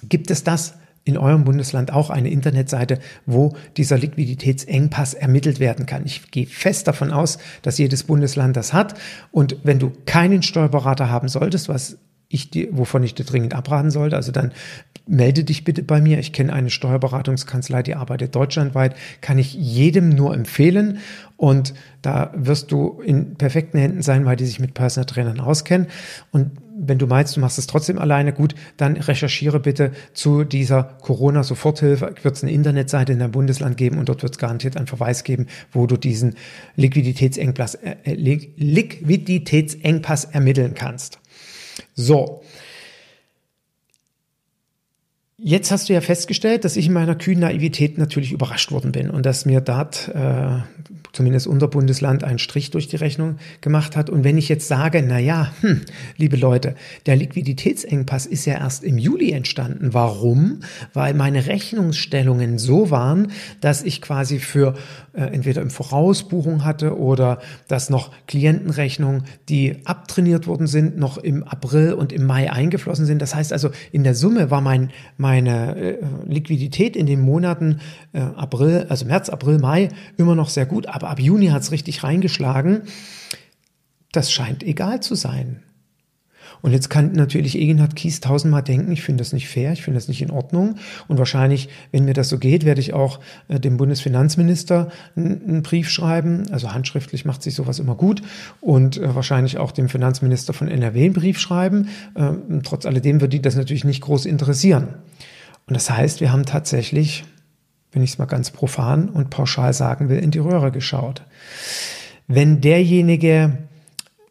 gibt 0.08 0.32
es 0.32 0.44
das 0.44 0.76
in 1.10 1.18
eurem 1.18 1.44
Bundesland 1.44 1.92
auch 1.92 2.10
eine 2.10 2.30
Internetseite, 2.30 3.00
wo 3.26 3.56
dieser 3.78 3.98
Liquiditätsengpass 3.98 5.16
ermittelt 5.16 5.60
werden 5.60 5.86
kann. 5.86 6.06
Ich 6.06 6.32
gehe 6.32 6.46
fest 6.46 6.88
davon 6.88 7.12
aus, 7.12 7.40
dass 7.64 7.78
jedes 7.78 8.04
Bundesland 8.04 8.56
das 8.56 8.74
hat. 8.74 8.94
Und 9.32 9.58
wenn 9.64 9.80
du 9.80 9.92
keinen 10.06 10.44
Steuerberater 10.44 11.10
haben 11.10 11.28
solltest, 11.28 11.68
was 11.68 11.98
ich 12.30 12.52
dir, 12.52 12.68
wovon 12.72 13.04
ich 13.04 13.16
dir 13.16 13.26
dringend 13.26 13.56
abraten 13.56 13.90
sollte, 13.90 14.16
also 14.16 14.32
dann 14.32 14.52
melde 15.08 15.44
dich 15.44 15.64
bitte 15.64 15.82
bei 15.82 16.00
mir. 16.00 16.20
Ich 16.20 16.32
kenne 16.32 16.54
eine 16.54 16.70
Steuerberatungskanzlei, 16.70 17.82
die 17.82 17.96
arbeitet 17.96 18.36
deutschlandweit, 18.36 18.96
kann 19.22 19.40
ich 19.40 19.56
jedem 19.56 20.10
nur 20.10 20.36
empfehlen. 20.36 21.00
Und 21.36 21.74
da 22.04 22.32
wirst 22.36 22.72
du 22.72 23.02
in 23.02 23.36
perfekten 23.36 23.80
Händen 23.80 24.04
sein, 24.04 24.26
weil 24.26 24.36
die 24.36 24.46
sich 24.46 24.60
mit 24.60 24.76
Personal 24.76 25.08
Trainern 25.08 25.40
auskennen. 25.40 25.88
Und 26.32 26.52
wenn 26.78 27.00
du 27.00 27.08
meinst, 27.08 27.36
du 27.36 27.40
machst 27.40 27.58
es 27.58 27.66
trotzdem 27.66 27.98
alleine, 27.98 28.32
gut, 28.32 28.54
dann 28.78 28.96
recherchiere 28.96 29.60
bitte 29.60 29.92
zu 30.14 30.44
dieser 30.44 30.84
Corona-Soforthilfe. 30.84 32.14
Wird 32.22 32.36
es 32.36 32.44
eine 32.44 32.52
Internetseite 32.52 33.14
in 33.14 33.20
deinem 33.20 33.32
Bundesland 33.32 33.78
geben 33.78 33.98
und 33.98 34.08
dort 34.08 34.22
wird 34.22 34.34
es 34.34 34.38
garantiert 34.38 34.78
einen 34.78 34.88
Verweis 34.88 35.24
geben, 35.24 35.48
wo 35.72 35.88
du 35.88 35.98
diesen 35.98 36.36
Liquiditätsengpass, 36.76 37.76
äh, 37.76 37.96
äh 38.04 38.14
Liquiditätsengpass 38.14 40.26
ermitteln 40.26 40.76
kannst. 40.76 41.20
So. 41.96 42.44
Jetzt 45.38 45.72
hast 45.72 45.88
du 45.88 45.94
ja 45.94 46.02
festgestellt, 46.02 46.66
dass 46.66 46.76
ich 46.76 46.88
in 46.88 46.94
meiner 46.94 47.16
kühnen 47.16 47.40
Naivität 47.40 47.98
natürlich 47.98 48.34
überrascht 48.34 48.72
worden 48.72 48.92
bin 48.92 49.10
und 49.10 49.26
dass 49.26 49.46
mir 49.46 49.62
dort 49.62 50.10
äh, 50.10 50.60
zumindest 51.12 51.48
unser 51.48 51.68
Bundesland 51.68 52.24
einen 52.24 52.40
Strich 52.40 52.72
durch 52.72 52.88
die 52.88 52.96
Rechnung 52.96 53.38
gemacht 53.62 53.96
hat. 53.96 54.10
Und 54.10 54.24
wenn 54.24 54.38
ich 54.38 54.50
jetzt 54.50 54.68
sage, 54.68 55.04
na 55.06 55.20
ja, 55.20 55.52
hm, 55.62 55.82
liebe 56.18 56.38
Leute, 56.38 56.76
der 57.06 57.16
Liquiditätsengpass 57.16 58.26
ist 58.26 58.46
ja 58.46 58.56
erst 58.56 58.84
im 58.84 58.98
Juli 58.98 59.32
entstanden. 59.32 59.94
Warum? 59.94 60.62
Weil 60.94 61.14
meine 61.14 61.48
Rechnungsstellungen 61.48 62.58
so 62.58 62.92
waren, 62.92 63.32
dass 63.62 63.84
ich 63.84 64.02
quasi 64.02 64.40
für 64.40 64.76
äh, 65.14 65.24
entweder 65.24 65.62
im 65.62 65.70
Vorausbuchung 65.70 66.64
hatte 66.64 66.98
oder 66.98 67.40
dass 67.68 67.90
noch 67.90 68.12
Klientenrechnungen, 68.28 69.24
die 69.50 69.78
abtrainiert 69.86 70.48
worden 70.48 70.68
sind, 70.68 70.98
noch 70.98 71.18
im 71.18 71.44
April 71.44 71.94
und 71.94 72.14
im 72.14 72.26
Mai 72.26 72.52
eingeflossen 72.52 73.06
sind. 73.06 73.22
Das 73.22 73.36
heißt 73.36 73.52
also, 73.54 73.70
in 73.92 74.04
der 74.04 74.16
Summe 74.16 74.52
war 74.52 74.62
mein, 74.62 74.92
meine 75.18 75.76
äh, 75.76 75.98
Liquidität 76.26 76.96
in 76.96 77.06
den 77.06 77.22
Monaten 77.22 77.80
äh, 78.14 78.20
April, 78.20 78.86
also 78.90 79.06
März, 79.06 79.30
April, 79.30 79.60
Mai 79.60 79.90
immer 80.18 80.36
noch 80.36 80.50
sehr 80.50 80.66
gut 80.66 80.88
aber 81.00 81.10
ab 81.10 81.20
Juni 81.20 81.48
hat 81.48 81.62
es 81.62 81.72
richtig 81.72 82.04
reingeschlagen. 82.04 82.84
Das 84.12 84.32
scheint 84.32 84.64
egal 84.64 85.02
zu 85.02 85.16
sein. 85.16 85.64
Und 86.62 86.72
jetzt 86.72 86.90
kann 86.90 87.14
natürlich 87.14 87.58
Egenhard 87.58 87.96
Kies 87.96 88.20
tausendmal 88.20 88.64
denken, 88.64 88.92
ich 88.92 89.02
finde 89.02 89.22
das 89.22 89.34
nicht 89.34 89.48
fair, 89.48 89.72
ich 89.72 89.82
finde 89.82 89.98
das 89.98 90.08
nicht 90.08 90.22
in 90.22 90.32
Ordnung. 90.32 90.76
Und 91.08 91.18
wahrscheinlich, 91.18 91.70
wenn 91.92 92.06
mir 92.06 92.14
das 92.14 92.30
so 92.30 92.38
geht, 92.38 92.66
werde 92.66 92.82
ich 92.82 92.94
auch 92.94 93.20
äh, 93.48 93.60
dem 93.60 93.78
Bundesfinanzminister 93.78 94.90
einen 95.16 95.64
Brief 95.64 95.90
schreiben. 95.90 96.44
Also 96.52 96.74
handschriftlich 96.74 97.26
macht 97.26 97.44
sich 97.44 97.56
sowas 97.56 97.80
immer 97.80 97.96
gut. 97.96 98.22
Und 98.62 98.98
äh, 98.98 99.16
wahrscheinlich 99.16 99.58
auch 99.58 99.72
dem 99.72 99.90
Finanzminister 99.90 100.54
von 100.54 100.68
NRW 100.68 101.06
einen 101.06 101.14
Brief 101.14 101.40
schreiben. 101.40 101.90
Äh, 102.16 102.32
trotz 102.64 102.86
alledem 102.86 103.22
wird 103.22 103.34
die 103.34 103.42
das 103.42 103.56
natürlich 103.56 103.86
nicht 103.86 104.02
groß 104.02 104.26
interessieren. 104.26 104.90
Und 105.68 105.76
das 105.76 105.90
heißt, 105.90 106.20
wir 106.20 106.32
haben 106.32 106.46
tatsächlich 106.46 107.24
wenn 107.92 108.04
ich 108.04 108.12
es 108.12 108.18
mal 108.18 108.26
ganz 108.26 108.52
profan 108.52 109.10
und 109.10 109.30
pauschal 109.30 109.74
sagen 109.74 110.10
will, 110.10 110.20
in 110.20 110.32
die 110.32 110.40
Röhre 110.40 110.72
geschaut. 110.72 111.24
Wenn 112.28 112.62
derjenige, 112.62 113.58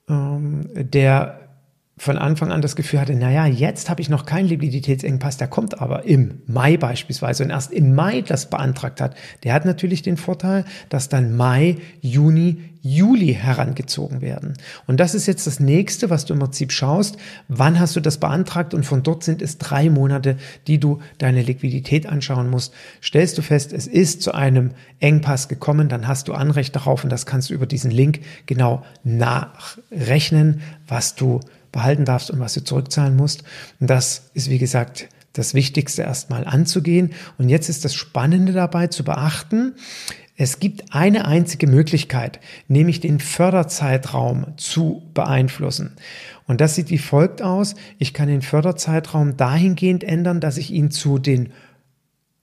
ähm, 0.09 0.69
der 0.75 1.41
von 1.99 2.17
Anfang 2.17 2.53
an 2.53 2.63
das 2.63 2.77
Gefühl 2.77 3.01
hatte, 3.01 3.15
naja, 3.15 3.47
jetzt 3.47 3.91
habe 3.91 4.01
ich 4.01 4.09
noch 4.09 4.25
keinen 4.25 4.47
Liquiditätsengpass, 4.47 5.37
der 5.37 5.49
kommt 5.49 5.81
aber 5.81 6.05
im 6.05 6.43
Mai 6.47 6.77
beispielsweise 6.77 7.43
und 7.43 7.51
erst 7.51 7.73
im 7.73 7.95
Mai 7.95 8.23
das 8.23 8.51
beantragt 8.51 9.01
hat, 9.01 9.17
der 9.43 9.53
hat 9.53 9.65
natürlich 9.65 10.03
den 10.03 10.17
Vorteil, 10.17 10.65
dass 10.89 11.09
dann 11.09 11.37
Mai, 11.37 11.77
Juni, 12.01 12.63
Juli 12.81 13.35
herangezogen 13.35 14.21
werden. 14.21 14.55
Und 14.87 15.01
das 15.01 15.15
ist 15.15 15.27
jetzt 15.27 15.47
das 15.47 15.61
nächste, 15.61 16.11
was 16.11 16.25
du 16.25 16.35
im 16.35 16.41
Prinzip 16.41 16.73
schaust. 16.73 17.17
Wann 17.49 17.79
hast 17.79 17.97
du 17.97 18.01
das 18.01 18.19
beantragt? 18.19 18.75
Und 18.75 18.85
von 18.85 19.03
dort 19.03 19.25
sind 19.25 19.43
es 19.43 19.59
drei 19.59 19.91
Monate, 19.91 20.37
die 20.67 20.79
du 20.79 21.01
deine 21.19 21.43
Liquidität 21.43 22.07
anschauen 22.07 22.51
musst. 22.51 22.73
Stellst 23.03 23.37
du 23.39 23.43
fest, 23.43 23.73
es 23.73 23.87
ist 23.87 24.23
zu 24.23 24.33
einem 24.33 24.73
Engpass 25.01 25.49
gekommen, 25.49 25.89
dann 25.89 26.07
hast 26.07 26.29
du 26.29 26.35
Anrecht 26.35 26.77
darauf 26.77 27.05
und 27.05 27.11
das 27.11 27.27
kannst 27.27 27.51
du 27.51 27.55
über 27.55 27.67
diesen 27.67 27.91
Link 27.91 28.21
genau 28.47 28.85
nachrechnen, 29.05 30.61
was 30.87 31.15
du 31.15 31.41
behalten 31.73 32.05
darfst 32.05 32.31
und 32.31 32.41
was 32.41 32.55
du 32.55 32.65
zurückzahlen 32.65 33.17
musst. 33.17 33.45
Und 33.81 33.89
das 33.91 34.31
ist, 34.35 34.51
wie 34.51 34.59
gesagt, 34.59 35.09
das 35.33 35.55
Wichtigste 35.55 36.03
erstmal 36.03 36.45
anzugehen. 36.45 37.13
Und 37.39 37.49
jetzt 37.49 37.69
ist 37.69 37.85
das 37.85 37.95
Spannende 37.95 38.53
dabei 38.53 38.89
zu 38.89 39.05
beachten, 39.05 39.75
es 40.41 40.61
gibt 40.61 40.95
eine 40.95 41.27
einzige 41.27 41.67
Möglichkeit, 41.67 42.39
nämlich 42.69 43.01
den 43.01 43.19
Förderzeitraum 43.19 44.57
zu 44.57 45.03
beeinflussen. 45.13 45.97
Und 46.47 46.61
das 46.61 46.77
sieht 46.77 46.91
wie 46.91 46.99
folgt 46.99 47.43
aus. 47.43 47.75
Ich 47.99 48.15
kann 48.15 48.29
den 48.29 48.41
Förderzeitraum 48.41 49.37
dahingehend 49.37 50.05
ändern, 50.05 50.41
dass 50.41 50.57
ich 50.57 50.71
ihn 50.71 50.93
zu 50.93 51.19
den 51.19 51.53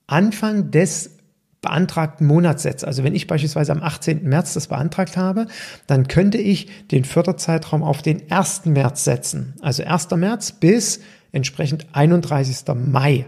Anfang 0.06 0.70
des 0.70 1.16
beantragten 1.62 2.26
Monats 2.26 2.64
setze. 2.64 2.86
Also 2.86 3.02
wenn 3.02 3.14
ich 3.14 3.26
beispielsweise 3.26 3.72
am 3.72 3.82
18. 3.82 4.24
März 4.24 4.52
das 4.52 4.66
beantragt 4.66 5.16
habe, 5.16 5.46
dann 5.86 6.06
könnte 6.06 6.36
ich 6.36 6.68
den 6.88 7.04
Förderzeitraum 7.04 7.82
auf 7.82 8.02
den 8.02 8.30
1. 8.30 8.66
März 8.66 9.04
setzen. 9.04 9.54
Also 9.62 9.82
1. 9.84 10.10
März 10.10 10.52
bis 10.52 11.00
entsprechend 11.32 11.86
31. 11.92 12.58
Mai. 12.74 13.24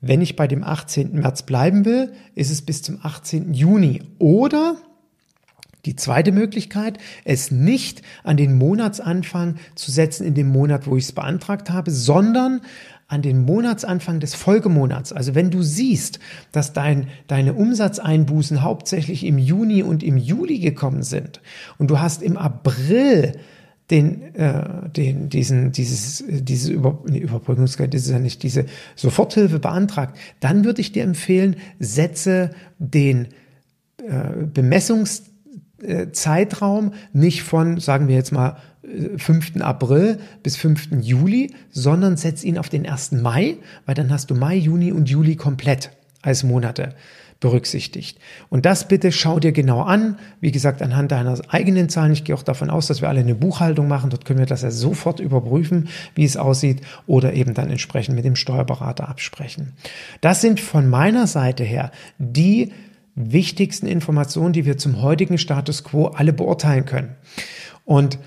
Wenn 0.00 0.22
ich 0.22 0.36
bei 0.36 0.46
dem 0.46 0.64
18. 0.64 1.12
März 1.12 1.42
bleiben 1.42 1.84
will, 1.84 2.12
ist 2.34 2.50
es 2.50 2.62
bis 2.62 2.82
zum 2.82 2.98
18. 3.02 3.52
Juni. 3.52 4.02
Oder 4.18 4.76
die 5.84 5.96
zweite 5.96 6.32
Möglichkeit, 6.32 6.98
es 7.24 7.50
nicht 7.50 8.02
an 8.22 8.36
den 8.36 8.56
Monatsanfang 8.56 9.56
zu 9.74 9.90
setzen 9.90 10.26
in 10.26 10.34
dem 10.34 10.48
Monat, 10.48 10.86
wo 10.86 10.96
ich 10.96 11.04
es 11.04 11.12
beantragt 11.12 11.70
habe, 11.70 11.90
sondern 11.90 12.60
an 13.08 13.22
den 13.22 13.44
Monatsanfang 13.44 14.20
des 14.20 14.34
Folgemonats. 14.34 15.12
Also 15.12 15.34
wenn 15.34 15.50
du 15.50 15.62
siehst, 15.62 16.20
dass 16.52 16.72
dein, 16.72 17.08
deine 17.26 17.54
Umsatzeinbußen 17.54 18.62
hauptsächlich 18.62 19.24
im 19.24 19.36
Juni 19.36 19.82
und 19.82 20.02
im 20.02 20.16
Juli 20.16 20.60
gekommen 20.60 21.02
sind 21.02 21.40
und 21.76 21.90
du 21.90 21.98
hast 21.98 22.22
im 22.22 22.36
April 22.36 23.32
den, 23.90 24.34
äh, 24.34 24.88
den, 24.90 25.28
diesen, 25.28 25.72
dieses, 25.72 26.24
dieses 26.28 26.68
Über, 26.68 27.02
nee, 27.06 27.18
Überbrückungsgeld, 27.18 27.94
ist 27.94 28.08
ja 28.08 28.18
nicht 28.18 28.42
diese 28.42 28.64
Soforthilfe 28.96 29.58
beantragt, 29.58 30.16
dann 30.40 30.64
würde 30.64 30.80
ich 30.80 30.92
dir 30.92 31.02
empfehlen, 31.02 31.56
setze 31.78 32.52
den 32.78 33.28
äh, 33.98 34.46
Bemessungszeitraum 34.52 36.94
nicht 37.12 37.42
von, 37.42 37.78
sagen 37.80 38.08
wir 38.08 38.16
jetzt 38.16 38.32
mal, 38.32 38.56
5. 39.16 39.56
Äh, 39.56 39.60
April 39.60 40.18
bis 40.42 40.56
5. 40.56 40.88
Juli, 41.00 41.54
sondern 41.70 42.16
setz 42.16 42.44
ihn 42.44 42.58
auf 42.58 42.68
den 42.68 42.88
1. 42.88 43.12
Mai, 43.12 43.56
weil 43.86 43.94
dann 43.94 44.10
hast 44.10 44.30
du 44.30 44.34
Mai, 44.34 44.56
Juni 44.56 44.92
und 44.92 45.08
Juli 45.08 45.36
komplett 45.36 45.90
als 46.22 46.44
Monate. 46.44 46.94
Berücksichtigt. 47.40 48.18
Und 48.50 48.66
das 48.66 48.86
bitte 48.86 49.10
schau 49.12 49.40
dir 49.40 49.52
genau 49.52 49.80
an. 49.80 50.18
Wie 50.40 50.52
gesagt, 50.52 50.82
anhand 50.82 51.10
deiner 51.10 51.40
eigenen 51.48 51.88
Zahlen. 51.88 52.12
Ich 52.12 52.24
gehe 52.24 52.34
auch 52.34 52.42
davon 52.42 52.68
aus, 52.68 52.86
dass 52.86 53.00
wir 53.00 53.08
alle 53.08 53.20
eine 53.20 53.34
Buchhaltung 53.34 53.88
machen. 53.88 54.10
Dort 54.10 54.26
können 54.26 54.38
wir 54.38 54.46
das 54.46 54.62
ja 54.62 54.70
sofort 54.70 55.20
überprüfen, 55.20 55.88
wie 56.14 56.24
es 56.24 56.36
aussieht 56.36 56.82
oder 57.06 57.32
eben 57.32 57.54
dann 57.54 57.70
entsprechend 57.70 58.14
mit 58.14 58.26
dem 58.26 58.36
Steuerberater 58.36 59.08
absprechen. 59.08 59.72
Das 60.20 60.42
sind 60.42 60.60
von 60.60 60.88
meiner 60.88 61.26
Seite 61.26 61.64
her 61.64 61.90
die 62.18 62.72
wichtigsten 63.14 63.86
Informationen, 63.86 64.52
die 64.52 64.66
wir 64.66 64.76
zum 64.76 65.00
heutigen 65.00 65.38
Status 65.38 65.82
quo 65.82 66.08
alle 66.08 66.32
beurteilen 66.32 66.84
können. 66.84 67.16
Und 67.84 68.18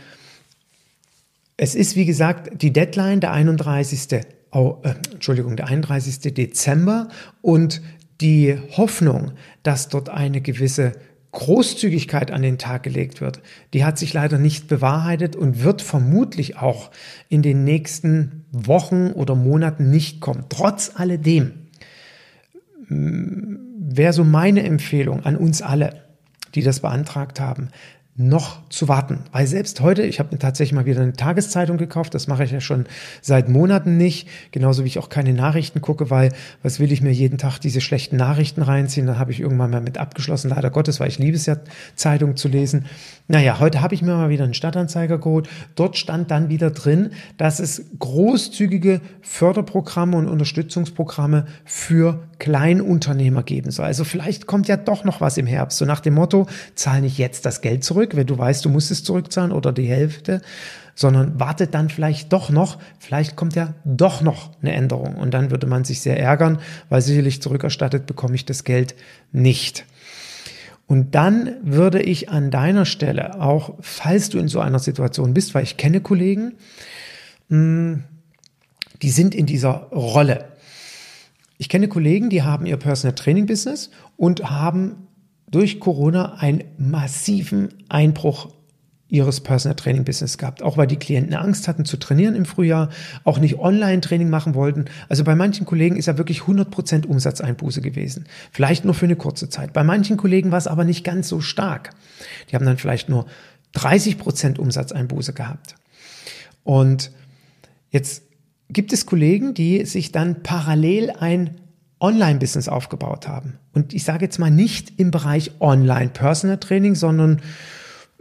es 1.55 1.75
ist, 1.75 1.95
wie 1.95 2.05
gesagt, 2.05 2.61
die 2.61 2.73
Deadline 2.73 3.19
der 3.19 3.31
31. 3.31 4.25
Oh, 4.51 4.77
äh, 4.83 4.93
Entschuldigung, 5.11 5.55
der 5.55 5.67
31. 5.67 6.33
Dezember 6.33 7.09
und 7.41 7.81
die 8.21 8.57
Hoffnung, 8.71 9.31
dass 9.63 9.89
dort 9.89 10.09
eine 10.09 10.41
gewisse 10.41 10.93
Großzügigkeit 11.33 12.31
an 12.31 12.43
den 12.43 12.59
Tag 12.59 12.83
gelegt 12.83 13.19
wird, 13.19 13.41
die 13.73 13.83
hat 13.83 13.97
sich 13.97 14.13
leider 14.13 14.37
nicht 14.37 14.67
bewahrheitet 14.67 15.35
und 15.35 15.63
wird 15.63 15.81
vermutlich 15.81 16.57
auch 16.57 16.91
in 17.27 17.41
den 17.41 17.63
nächsten 17.63 18.45
Wochen 18.51 19.11
oder 19.11 19.35
Monaten 19.35 19.89
nicht 19.89 20.21
kommen. 20.21 20.45
Trotz 20.49 20.91
alledem 20.95 21.53
wäre 22.87 24.13
so 24.13 24.23
meine 24.23 24.63
Empfehlung 24.63 25.25
an 25.25 25.35
uns 25.35 25.63
alle, 25.63 26.03
die 26.53 26.61
das 26.61 26.81
beantragt 26.81 27.39
haben, 27.39 27.69
noch 28.15 28.61
zu 28.69 28.87
warten. 28.87 29.21
Weil 29.31 29.47
selbst 29.47 29.81
heute, 29.81 30.03
ich 30.03 30.19
habe 30.19 30.29
mir 30.31 30.37
tatsächlich 30.37 30.73
mal 30.73 30.85
wieder 30.85 31.01
eine 31.01 31.13
Tageszeitung 31.13 31.77
gekauft, 31.77 32.13
das 32.13 32.27
mache 32.27 32.43
ich 32.43 32.51
ja 32.51 32.61
schon 32.61 32.85
seit 33.21 33.49
Monaten 33.49 33.97
nicht, 33.97 34.27
genauso 34.51 34.83
wie 34.83 34.87
ich 34.87 34.99
auch 34.99 35.09
keine 35.09 35.33
Nachrichten 35.33 35.81
gucke, 35.81 36.11
weil 36.11 36.31
was 36.61 36.79
will 36.79 36.91
ich 36.91 37.01
mir 37.01 37.11
jeden 37.11 37.39
Tag 37.39 37.57
diese 37.57 37.81
schlechten 37.81 38.15
Nachrichten 38.17 38.61
reinziehen, 38.61 39.07
dann 39.07 39.17
habe 39.17 39.31
ich 39.31 39.39
irgendwann 39.39 39.71
mal 39.71 39.81
mit 39.81 39.97
abgeschlossen, 39.97 40.49
leider 40.49 40.69
Gottes, 40.69 40.99
weil 40.99 41.07
ich 41.07 41.17
liebe 41.17 41.35
es 41.35 41.47
ja, 41.47 41.57
Zeitung 41.95 42.35
zu 42.35 42.49
lesen. 42.49 42.85
Naja, 43.27 43.59
heute 43.59 43.81
habe 43.81 43.95
ich 43.95 44.03
mir 44.03 44.15
mal 44.15 44.29
wieder 44.29 44.43
einen 44.43 44.53
Stadtanzeiger 44.53 45.17
geholt. 45.17 45.49
Dort 45.75 45.97
stand 45.97 46.29
dann 46.29 46.49
wieder 46.49 46.69
drin, 46.69 47.11
dass 47.37 47.59
es 47.59 47.85
großzügige 47.97 49.01
Förderprogramme 49.21 50.17
und 50.17 50.27
Unterstützungsprogramme 50.27 51.45
für 51.63 52.27
Kleinunternehmer 52.37 53.41
geben 53.43 53.71
soll. 53.71 53.85
Also 53.85 54.03
vielleicht 54.03 54.45
kommt 54.45 54.67
ja 54.67 54.75
doch 54.75 55.05
noch 55.05 55.21
was 55.21 55.37
im 55.37 55.47
Herbst, 55.47 55.77
so 55.77 55.85
nach 55.85 56.01
dem 56.01 56.15
Motto, 56.15 56.47
zahl 56.75 56.99
nicht 56.99 57.17
jetzt 57.17 57.45
das 57.45 57.61
Geld 57.61 57.85
zurück, 57.85 58.02
zurück, 58.03 58.15
wenn 58.15 58.27
du 58.27 58.37
weißt, 58.37 58.65
du 58.65 58.69
musst 58.69 58.91
es 58.91 59.03
zurückzahlen 59.03 59.51
oder 59.51 59.71
die 59.71 59.87
Hälfte, 59.87 60.41
sondern 60.93 61.39
wartet 61.39 61.73
dann 61.73 61.89
vielleicht 61.89 62.33
doch 62.33 62.49
noch, 62.49 62.79
vielleicht 62.99 63.35
kommt 63.35 63.55
ja 63.55 63.73
doch 63.85 64.21
noch 64.21 64.51
eine 64.61 64.73
Änderung 64.73 65.15
und 65.15 65.33
dann 65.33 65.51
würde 65.51 65.67
man 65.67 65.85
sich 65.85 66.01
sehr 66.01 66.19
ärgern, 66.19 66.59
weil 66.89 67.01
sicherlich 67.01 67.41
zurückerstattet 67.41 68.05
bekomme 68.05 68.35
ich 68.35 68.45
das 68.45 68.63
Geld 68.63 68.95
nicht. 69.31 69.85
Und 70.85 71.15
dann 71.15 71.55
würde 71.63 72.01
ich 72.01 72.29
an 72.29 72.51
deiner 72.51 72.85
Stelle 72.85 73.41
auch, 73.41 73.75
falls 73.79 74.29
du 74.29 74.37
in 74.37 74.49
so 74.49 74.59
einer 74.59 74.79
Situation 74.79 75.33
bist, 75.33 75.55
weil 75.55 75.63
ich 75.63 75.77
kenne 75.77 76.01
Kollegen, 76.01 76.55
hm, 77.49 78.03
die 79.01 79.09
sind 79.09 79.33
in 79.33 79.45
dieser 79.45 79.87
Rolle. 79.91 80.45
Ich 81.57 81.69
kenne 81.69 81.87
Kollegen, 81.87 82.29
die 82.29 82.43
haben 82.43 82.65
ihr 82.65 82.77
Personal 82.77 83.15
Training 83.15 83.45
Business 83.45 83.89
und 84.17 84.51
haben 84.51 85.07
durch 85.53 85.79
Corona 85.79 86.35
einen 86.35 86.63
massiven 86.77 87.69
Einbruch 87.87 88.49
ihres 89.07 89.41
Personal 89.41 89.75
Training 89.75 90.05
Business 90.05 90.39
gehabt. 90.39 90.63
Auch 90.63 90.75
weil 90.75 90.87
die 90.87 90.95
Klienten 90.95 91.35
Angst 91.35 91.67
hatten 91.67 91.85
zu 91.85 91.97
trainieren 91.97 92.35
im 92.35 92.45
Frühjahr, 92.45 92.89
auch 93.23 93.37
nicht 93.37 93.59
Online-Training 93.59 94.27
machen 94.27 94.55
wollten. 94.55 94.85
Also 95.07 95.23
bei 95.23 95.35
manchen 95.35 95.67
Kollegen 95.67 95.95
ist 95.97 96.07
ja 96.07 96.17
wirklich 96.17 96.41
100% 96.41 97.05
Umsatzeinbuße 97.05 97.81
gewesen. 97.81 98.25
Vielleicht 98.51 98.85
nur 98.85 98.95
für 98.95 99.05
eine 99.05 99.15
kurze 99.15 99.49
Zeit. 99.49 99.71
Bei 99.71 99.83
manchen 99.83 100.17
Kollegen 100.17 100.49
war 100.49 100.57
es 100.57 100.65
aber 100.65 100.83
nicht 100.83 101.03
ganz 101.03 101.29
so 101.29 101.41
stark. 101.41 101.91
Die 102.49 102.55
haben 102.55 102.65
dann 102.65 102.79
vielleicht 102.79 103.07
nur 103.07 103.27
30% 103.75 104.57
Umsatzeinbuße 104.57 105.33
gehabt. 105.33 105.75
Und 106.63 107.11
jetzt 107.91 108.23
gibt 108.69 108.93
es 108.93 109.05
Kollegen, 109.05 109.53
die 109.53 109.85
sich 109.85 110.11
dann 110.11 110.41
parallel 110.41 111.11
ein 111.11 111.51
Online-Business 112.03 112.67
aufgebaut 112.67 113.27
haben. 113.27 113.57
Und 113.73 113.93
ich 113.93 114.03
sage 114.03 114.25
jetzt 114.25 114.37
mal 114.37 114.51
nicht 114.51 114.99
im 114.99 115.09
Bereich 115.09 115.51
Online-Personal 115.61 116.57
Training, 116.57 116.95
sondern 116.95 117.41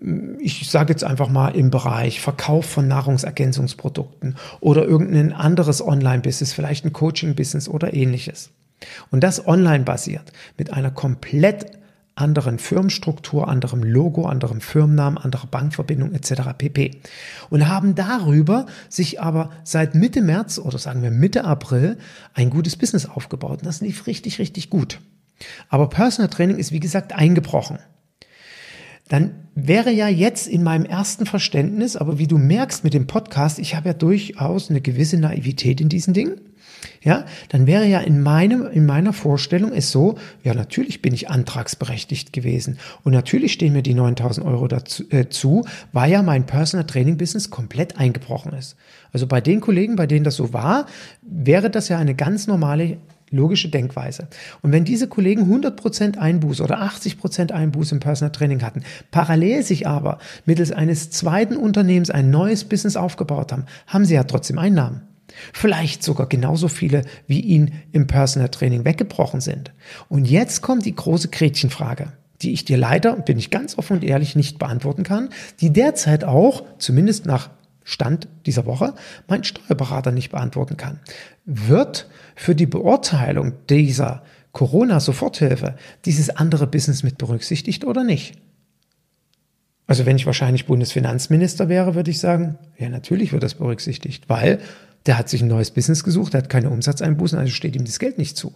mm, 0.00 0.36
ich 0.38 0.70
sage 0.70 0.92
jetzt 0.92 1.02
einfach 1.02 1.28
mal 1.28 1.48
im 1.48 1.70
Bereich 1.70 2.20
Verkauf 2.20 2.64
von 2.64 2.86
Nahrungsergänzungsprodukten 2.86 4.36
oder 4.60 4.84
irgendein 4.84 5.32
anderes 5.32 5.84
Online-Business, 5.84 6.52
vielleicht 6.52 6.84
ein 6.84 6.92
Coaching-Business 6.92 7.68
oder 7.68 7.92
ähnliches. 7.92 8.50
Und 9.10 9.22
das 9.22 9.46
online 9.46 9.84
basiert 9.84 10.32
mit 10.56 10.72
einer 10.72 10.90
komplett 10.90 11.81
anderen 12.14 12.58
Firmenstruktur, 12.58 13.48
anderem 13.48 13.82
Logo, 13.82 14.26
anderem 14.26 14.60
Firmennamen, 14.60 15.18
anderer 15.18 15.46
Bankverbindung 15.46 16.12
etc. 16.12 16.52
pp. 16.56 16.90
Und 17.50 17.68
haben 17.68 17.94
darüber 17.94 18.66
sich 18.88 19.20
aber 19.20 19.50
seit 19.64 19.94
Mitte 19.94 20.20
März 20.20 20.58
oder 20.58 20.78
sagen 20.78 21.02
wir 21.02 21.10
Mitte 21.10 21.44
April 21.44 21.96
ein 22.34 22.50
gutes 22.50 22.76
Business 22.76 23.06
aufgebaut. 23.06 23.60
Und 23.60 23.66
das 23.66 23.80
lief 23.80 24.06
richtig, 24.06 24.38
richtig 24.38 24.68
gut. 24.68 25.00
Aber 25.68 25.88
Personal 25.88 26.28
Training 26.28 26.58
ist 26.58 26.72
wie 26.72 26.80
gesagt 26.80 27.12
eingebrochen. 27.12 27.78
Dann 29.08 29.34
wäre 29.54 29.90
ja 29.90 30.08
jetzt 30.08 30.48
in 30.48 30.62
meinem 30.62 30.84
ersten 30.84 31.26
Verständnis, 31.26 31.96
aber 31.96 32.18
wie 32.18 32.26
du 32.26 32.38
merkst 32.38 32.84
mit 32.84 32.94
dem 32.94 33.06
Podcast, 33.06 33.58
ich 33.58 33.74
habe 33.74 33.88
ja 33.88 33.94
durchaus 33.94 34.70
eine 34.70 34.80
gewisse 34.80 35.18
Naivität 35.18 35.80
in 35.80 35.88
diesen 35.88 36.14
Dingen 36.14 36.40
ja, 37.02 37.24
dann 37.48 37.66
wäre 37.66 37.86
ja 37.86 38.00
in 38.00 38.22
meinem, 38.22 38.66
in 38.66 38.86
meiner 38.86 39.12
Vorstellung 39.12 39.72
es 39.72 39.90
so, 39.90 40.16
ja, 40.42 40.54
natürlich 40.54 41.02
bin 41.02 41.14
ich 41.14 41.30
antragsberechtigt 41.30 42.32
gewesen 42.32 42.78
und 43.04 43.12
natürlich 43.12 43.52
stehen 43.52 43.72
mir 43.72 43.82
die 43.82 43.94
9000 43.94 44.46
Euro 44.46 44.68
dazu, 44.68 45.04
äh, 45.10 45.68
weil 45.92 46.10
ja 46.10 46.22
mein 46.22 46.46
Personal 46.46 46.86
Training 46.86 47.16
Business 47.16 47.50
komplett 47.50 47.98
eingebrochen 47.98 48.52
ist. 48.52 48.76
Also 49.12 49.26
bei 49.26 49.40
den 49.40 49.60
Kollegen, 49.60 49.96
bei 49.96 50.06
denen 50.06 50.24
das 50.24 50.36
so 50.36 50.52
war, 50.52 50.86
wäre 51.22 51.70
das 51.70 51.88
ja 51.88 51.98
eine 51.98 52.14
ganz 52.14 52.46
normale 52.46 52.98
logische 53.32 53.68
Denkweise. 53.68 54.28
Und 54.60 54.72
wenn 54.72 54.84
diese 54.84 55.08
Kollegen 55.08 55.50
100% 55.52 56.18
Einbuß 56.18 56.60
oder 56.60 56.82
80% 56.82 57.50
Einbuß 57.50 57.92
im 57.92 58.00
Personal 58.00 58.32
Training 58.32 58.62
hatten, 58.62 58.82
parallel 59.10 59.62
sich 59.62 59.86
aber 59.86 60.18
mittels 60.44 60.70
eines 60.70 61.10
zweiten 61.10 61.56
Unternehmens 61.56 62.10
ein 62.10 62.30
neues 62.30 62.64
Business 62.64 62.96
aufgebaut 62.96 63.52
haben, 63.52 63.64
haben 63.86 64.04
sie 64.04 64.14
ja 64.14 64.24
trotzdem 64.24 64.58
Einnahmen. 64.58 65.11
Vielleicht 65.52 66.02
sogar 66.02 66.26
genauso 66.26 66.68
viele, 66.68 67.02
wie 67.26 67.40
ihnen 67.40 67.72
im 67.92 68.06
Personal 68.06 68.48
Training 68.48 68.84
weggebrochen 68.84 69.40
sind. 69.40 69.72
Und 70.08 70.24
jetzt 70.24 70.62
kommt 70.62 70.84
die 70.84 70.94
große 70.94 71.28
Gretchenfrage, 71.28 72.12
die 72.42 72.52
ich 72.52 72.64
dir 72.64 72.76
leider, 72.76 73.16
bin 73.16 73.38
ich 73.38 73.50
ganz 73.50 73.78
offen 73.78 73.98
und 73.98 74.04
ehrlich, 74.04 74.36
nicht 74.36 74.58
beantworten 74.58 75.02
kann, 75.02 75.28
die 75.60 75.72
derzeit 75.72 76.24
auch, 76.24 76.64
zumindest 76.78 77.26
nach 77.26 77.50
Stand 77.84 78.28
dieser 78.46 78.66
Woche, 78.66 78.94
mein 79.28 79.44
Steuerberater 79.44 80.12
nicht 80.12 80.30
beantworten 80.30 80.76
kann. 80.76 81.00
Wird 81.44 82.08
für 82.36 82.54
die 82.54 82.66
Beurteilung 82.66 83.54
dieser 83.68 84.22
Corona-Soforthilfe 84.52 85.76
dieses 86.04 86.30
andere 86.30 86.66
Business 86.66 87.02
mit 87.02 87.18
berücksichtigt 87.18 87.84
oder 87.84 88.04
nicht? 88.04 88.34
Also 89.86 90.06
wenn 90.06 90.16
ich 90.16 90.26
wahrscheinlich 90.26 90.66
Bundesfinanzminister 90.66 91.68
wäre, 91.68 91.94
würde 91.94 92.10
ich 92.10 92.20
sagen, 92.20 92.58
ja, 92.78 92.88
natürlich 92.88 93.32
wird 93.32 93.42
das 93.42 93.54
berücksichtigt, 93.54 94.28
weil 94.28 94.60
der 95.06 95.18
hat 95.18 95.28
sich 95.28 95.42
ein 95.42 95.48
neues 95.48 95.70
Business 95.70 96.04
gesucht, 96.04 96.34
der 96.34 96.42
hat 96.42 96.48
keine 96.48 96.70
Umsatzeinbußen, 96.70 97.38
also 97.38 97.52
steht 97.52 97.76
ihm 97.76 97.84
das 97.84 97.98
Geld 97.98 98.18
nicht 98.18 98.36
zu. 98.36 98.52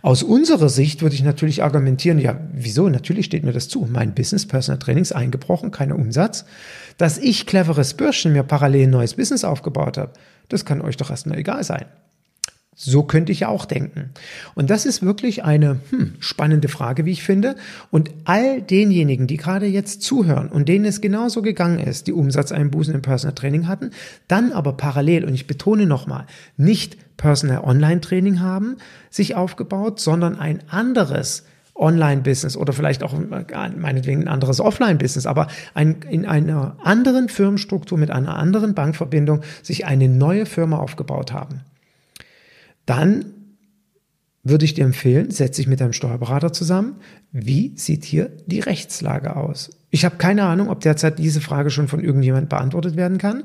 Aus 0.00 0.22
unserer 0.22 0.68
Sicht 0.68 1.02
würde 1.02 1.14
ich 1.14 1.22
natürlich 1.22 1.62
argumentieren, 1.62 2.18
ja, 2.18 2.40
wieso? 2.52 2.88
Natürlich 2.88 3.26
steht 3.26 3.44
mir 3.44 3.52
das 3.52 3.68
zu. 3.68 3.86
Mein 3.90 4.14
Business, 4.14 4.46
Personal 4.46 4.78
Trainings 4.78 5.12
eingebrochen, 5.12 5.70
keiner 5.70 5.96
Umsatz. 5.96 6.44
Dass 6.98 7.18
ich 7.18 7.46
cleveres 7.46 7.94
Bürschchen 7.94 8.32
mir 8.32 8.42
parallel 8.42 8.86
ein 8.86 8.90
neues 8.90 9.14
Business 9.14 9.44
aufgebaut 9.44 9.98
habe, 9.98 10.12
das 10.48 10.64
kann 10.64 10.80
euch 10.80 10.96
doch 10.96 11.10
erstmal 11.10 11.38
egal 11.38 11.64
sein. 11.64 11.86
So 12.84 13.04
könnte 13.04 13.30
ich 13.30 13.40
ja 13.40 13.48
auch 13.48 13.64
denken. 13.64 14.10
Und 14.56 14.68
das 14.68 14.86
ist 14.86 15.02
wirklich 15.02 15.44
eine 15.44 15.78
hm, 15.90 16.14
spannende 16.18 16.66
Frage, 16.66 17.04
wie 17.04 17.12
ich 17.12 17.22
finde. 17.22 17.54
Und 17.92 18.10
all 18.24 18.60
denjenigen, 18.60 19.28
die 19.28 19.36
gerade 19.36 19.66
jetzt 19.66 20.02
zuhören 20.02 20.48
und 20.48 20.68
denen 20.68 20.84
es 20.84 21.00
genauso 21.00 21.42
gegangen 21.42 21.78
ist, 21.78 22.08
die 22.08 22.12
Umsatzeinbußen 22.12 22.92
im 22.92 23.00
Personal 23.00 23.36
Training 23.36 23.68
hatten, 23.68 23.92
dann 24.26 24.50
aber 24.50 24.72
parallel, 24.72 25.24
und 25.24 25.32
ich 25.32 25.46
betone 25.46 25.86
nochmal, 25.86 26.26
nicht 26.56 26.96
Personal 27.16 27.60
Online 27.62 28.00
Training 28.00 28.40
haben, 28.40 28.78
sich 29.10 29.36
aufgebaut, 29.36 30.00
sondern 30.00 30.36
ein 30.36 30.60
anderes 30.68 31.44
Online-Business 31.76 32.56
oder 32.56 32.72
vielleicht 32.72 33.04
auch 33.04 33.14
meinetwegen 33.76 34.22
ein 34.22 34.28
anderes 34.28 34.58
Offline-Business, 34.58 35.26
aber 35.26 35.46
ein, 35.74 36.02
in 36.10 36.26
einer 36.26 36.76
anderen 36.82 37.28
Firmenstruktur 37.28 37.96
mit 37.96 38.10
einer 38.10 38.36
anderen 38.36 38.74
Bankverbindung 38.74 39.42
sich 39.62 39.86
eine 39.86 40.08
neue 40.08 40.46
Firma 40.46 40.78
aufgebaut 40.78 41.32
haben 41.32 41.60
dann 42.86 43.26
würde 44.44 44.64
ich 44.64 44.74
dir 44.74 44.84
empfehlen, 44.84 45.30
setze 45.30 45.60
dich 45.60 45.68
mit 45.68 45.80
deinem 45.80 45.92
Steuerberater 45.92 46.52
zusammen. 46.52 46.96
Wie 47.30 47.72
sieht 47.76 48.04
hier 48.04 48.30
die 48.46 48.60
Rechtslage 48.60 49.36
aus? 49.36 49.70
Ich 49.90 50.04
habe 50.04 50.16
keine 50.16 50.44
Ahnung, 50.44 50.68
ob 50.68 50.80
derzeit 50.80 51.18
diese 51.18 51.40
Frage 51.40 51.70
schon 51.70 51.86
von 51.86 52.00
irgendjemand 52.02 52.48
beantwortet 52.48 52.96
werden 52.96 53.18
kann. 53.18 53.44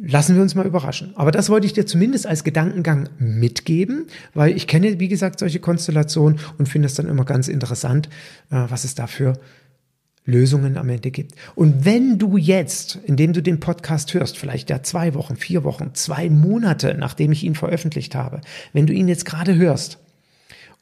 Lassen 0.00 0.34
wir 0.34 0.42
uns 0.42 0.54
mal 0.54 0.64
überraschen. 0.64 1.12
Aber 1.16 1.30
das 1.30 1.50
wollte 1.50 1.66
ich 1.66 1.74
dir 1.74 1.84
zumindest 1.84 2.26
als 2.26 2.44
Gedankengang 2.44 3.10
mitgeben, 3.18 4.06
weil 4.32 4.56
ich 4.56 4.66
kenne, 4.66 4.98
wie 4.98 5.08
gesagt, 5.08 5.38
solche 5.38 5.60
Konstellationen 5.60 6.40
und 6.56 6.70
finde 6.70 6.86
es 6.86 6.94
dann 6.94 7.08
immer 7.08 7.26
ganz 7.26 7.48
interessant, 7.48 8.08
äh, 8.50 8.64
was 8.68 8.84
es 8.84 8.94
dafür 8.94 9.34
Lösungen 10.24 10.76
am 10.76 10.88
Ende 10.88 11.10
gibt. 11.10 11.34
Und 11.54 11.84
wenn 11.84 12.18
du 12.18 12.36
jetzt, 12.36 12.98
indem 13.04 13.32
du 13.32 13.42
den 13.42 13.58
Podcast 13.58 14.14
hörst, 14.14 14.38
vielleicht 14.38 14.70
ja 14.70 14.82
zwei 14.82 15.14
Wochen, 15.14 15.36
vier 15.36 15.64
Wochen, 15.64 15.90
zwei 15.94 16.30
Monate, 16.30 16.94
nachdem 16.98 17.32
ich 17.32 17.42
ihn 17.42 17.54
veröffentlicht 17.54 18.14
habe, 18.14 18.40
wenn 18.72 18.86
du 18.86 18.92
ihn 18.92 19.08
jetzt 19.08 19.24
gerade 19.24 19.56
hörst 19.56 19.98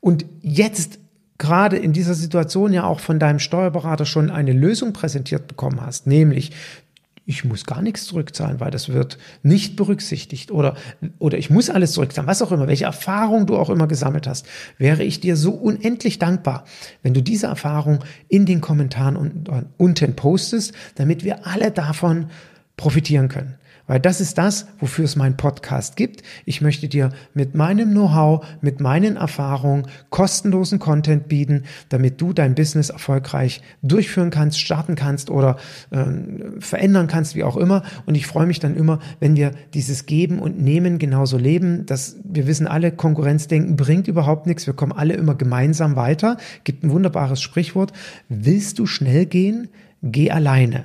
und 0.00 0.26
jetzt 0.42 0.98
gerade 1.38 1.78
in 1.78 1.94
dieser 1.94 2.14
Situation 2.14 2.72
ja 2.74 2.84
auch 2.84 3.00
von 3.00 3.18
deinem 3.18 3.38
Steuerberater 3.38 4.04
schon 4.04 4.30
eine 4.30 4.52
Lösung 4.52 4.92
präsentiert 4.92 5.48
bekommen 5.48 5.80
hast, 5.80 6.06
nämlich 6.06 6.52
ich 7.30 7.44
muss 7.44 7.64
gar 7.64 7.80
nichts 7.80 8.06
zurückzahlen, 8.06 8.58
weil 8.58 8.72
das 8.72 8.88
wird 8.88 9.16
nicht 9.44 9.76
berücksichtigt 9.76 10.50
oder, 10.50 10.74
oder 11.20 11.38
ich 11.38 11.48
muss 11.48 11.70
alles 11.70 11.92
zurückzahlen, 11.92 12.26
was 12.26 12.42
auch 12.42 12.50
immer, 12.50 12.66
welche 12.66 12.86
Erfahrung 12.86 13.46
du 13.46 13.56
auch 13.56 13.70
immer 13.70 13.86
gesammelt 13.86 14.26
hast, 14.26 14.46
wäre 14.78 15.04
ich 15.04 15.20
dir 15.20 15.36
so 15.36 15.52
unendlich 15.52 16.18
dankbar, 16.18 16.64
wenn 17.04 17.14
du 17.14 17.22
diese 17.22 17.46
Erfahrung 17.46 18.00
in 18.28 18.46
den 18.46 18.60
Kommentaren 18.60 19.46
unten 19.78 20.16
postest, 20.16 20.74
damit 20.96 21.22
wir 21.22 21.46
alle 21.46 21.70
davon 21.70 22.26
profitieren 22.76 23.28
können. 23.28 23.54
Weil 23.90 23.98
das 23.98 24.20
ist 24.20 24.38
das, 24.38 24.68
wofür 24.78 25.04
es 25.04 25.16
meinen 25.16 25.36
Podcast 25.36 25.96
gibt. 25.96 26.22
Ich 26.44 26.60
möchte 26.60 26.86
dir 26.86 27.10
mit 27.34 27.56
meinem 27.56 27.90
Know-how, 27.90 28.46
mit 28.60 28.78
meinen 28.78 29.16
Erfahrungen 29.16 29.88
kostenlosen 30.10 30.78
Content 30.78 31.26
bieten, 31.26 31.64
damit 31.88 32.20
du 32.20 32.32
dein 32.32 32.54
Business 32.54 32.90
erfolgreich 32.90 33.62
durchführen 33.82 34.30
kannst, 34.30 34.60
starten 34.60 34.94
kannst 34.94 35.28
oder 35.28 35.56
äh, 35.90 36.04
verändern 36.60 37.08
kannst, 37.08 37.34
wie 37.34 37.42
auch 37.42 37.56
immer. 37.56 37.82
Und 38.06 38.14
ich 38.14 38.28
freue 38.28 38.46
mich 38.46 38.60
dann 38.60 38.76
immer, 38.76 39.00
wenn 39.18 39.34
wir 39.34 39.50
dieses 39.74 40.06
Geben 40.06 40.38
und 40.38 40.62
Nehmen 40.62 41.00
genauso 41.00 41.36
leben. 41.36 41.84
dass 41.84 42.14
wir 42.22 42.46
wissen 42.46 42.68
alle, 42.68 42.92
Konkurrenzdenken 42.92 43.74
bringt 43.74 44.06
überhaupt 44.06 44.46
nichts. 44.46 44.68
Wir 44.68 44.74
kommen 44.74 44.92
alle 44.92 45.14
immer 45.14 45.34
gemeinsam 45.34 45.96
weiter. 45.96 46.36
Gibt 46.62 46.84
ein 46.84 46.92
wunderbares 46.92 47.42
Sprichwort. 47.42 47.92
Willst 48.28 48.78
du 48.78 48.86
schnell 48.86 49.26
gehen? 49.26 49.66
Geh 50.00 50.30
alleine. 50.30 50.84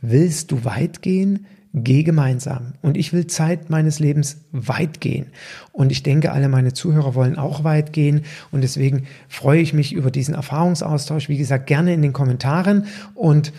Willst 0.00 0.50
du 0.50 0.64
weit 0.64 1.00
gehen? 1.00 1.46
Geh 1.76 2.04
gemeinsam. 2.04 2.74
Und 2.82 2.96
ich 2.96 3.12
will 3.12 3.26
Zeit 3.26 3.68
meines 3.68 3.98
Lebens 3.98 4.38
weit 4.52 5.00
gehen. 5.00 5.26
Und 5.72 5.90
ich 5.90 6.04
denke, 6.04 6.30
alle 6.30 6.48
meine 6.48 6.72
Zuhörer 6.72 7.16
wollen 7.16 7.36
auch 7.36 7.64
weit 7.64 7.92
gehen. 7.92 8.22
Und 8.52 8.60
deswegen 8.60 9.06
freue 9.28 9.60
ich 9.60 9.72
mich 9.72 9.92
über 9.92 10.12
diesen 10.12 10.34
Erfahrungsaustausch. 10.34 11.28
Wie 11.28 11.36
gesagt, 11.36 11.66
gerne 11.66 11.92
in 11.92 12.00
den 12.00 12.12
Kommentaren. 12.12 12.86
Und 13.16 13.52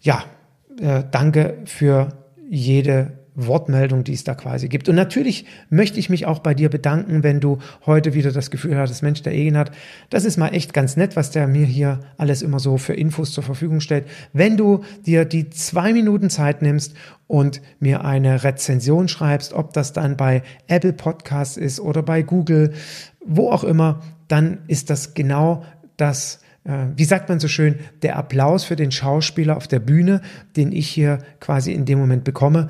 ja, 0.00 0.24
äh, 0.80 1.04
danke 1.10 1.58
für 1.66 2.08
jede 2.48 3.19
Wortmeldung, 3.34 4.04
die 4.04 4.12
es 4.12 4.24
da 4.24 4.34
quasi 4.34 4.68
gibt. 4.68 4.88
Und 4.88 4.96
natürlich 4.96 5.46
möchte 5.68 5.98
ich 5.98 6.10
mich 6.10 6.26
auch 6.26 6.40
bei 6.40 6.54
dir 6.54 6.68
bedanken, 6.68 7.22
wenn 7.22 7.40
du 7.40 7.58
heute 7.86 8.14
wieder 8.14 8.32
das 8.32 8.50
Gefühl 8.50 8.76
hattest, 8.76 9.02
Mensch, 9.02 9.22
der 9.22 9.32
Egen 9.32 9.56
hat, 9.56 9.70
das 10.10 10.24
ist 10.24 10.36
mal 10.36 10.48
echt 10.48 10.72
ganz 10.72 10.96
nett, 10.96 11.16
was 11.16 11.30
der 11.30 11.46
mir 11.46 11.66
hier 11.66 12.00
alles 12.16 12.42
immer 12.42 12.58
so 12.58 12.76
für 12.76 12.94
Infos 12.94 13.32
zur 13.32 13.44
Verfügung 13.44 13.80
stellt. 13.80 14.06
Wenn 14.32 14.56
du 14.56 14.82
dir 15.06 15.24
die 15.24 15.50
zwei 15.50 15.92
Minuten 15.92 16.30
Zeit 16.30 16.62
nimmst 16.62 16.94
und 17.26 17.60
mir 17.78 18.04
eine 18.04 18.42
Rezension 18.42 19.08
schreibst, 19.08 19.52
ob 19.52 19.72
das 19.72 19.92
dann 19.92 20.16
bei 20.16 20.42
Apple 20.66 20.92
Podcasts 20.92 21.56
ist 21.56 21.80
oder 21.80 22.02
bei 22.02 22.22
Google, 22.22 22.72
wo 23.24 23.50
auch 23.50 23.64
immer, 23.64 24.00
dann 24.28 24.58
ist 24.66 24.90
das 24.90 25.14
genau 25.14 25.64
das, 25.96 26.40
äh, 26.64 26.86
wie 26.96 27.04
sagt 27.04 27.28
man 27.28 27.40
so 27.40 27.48
schön, 27.48 27.76
der 28.02 28.16
Applaus 28.16 28.64
für 28.64 28.76
den 28.76 28.90
Schauspieler 28.90 29.56
auf 29.56 29.68
der 29.68 29.80
Bühne, 29.80 30.22
den 30.56 30.72
ich 30.72 30.88
hier 30.88 31.18
quasi 31.40 31.72
in 31.72 31.84
dem 31.84 31.98
Moment 31.98 32.24
bekomme 32.24 32.68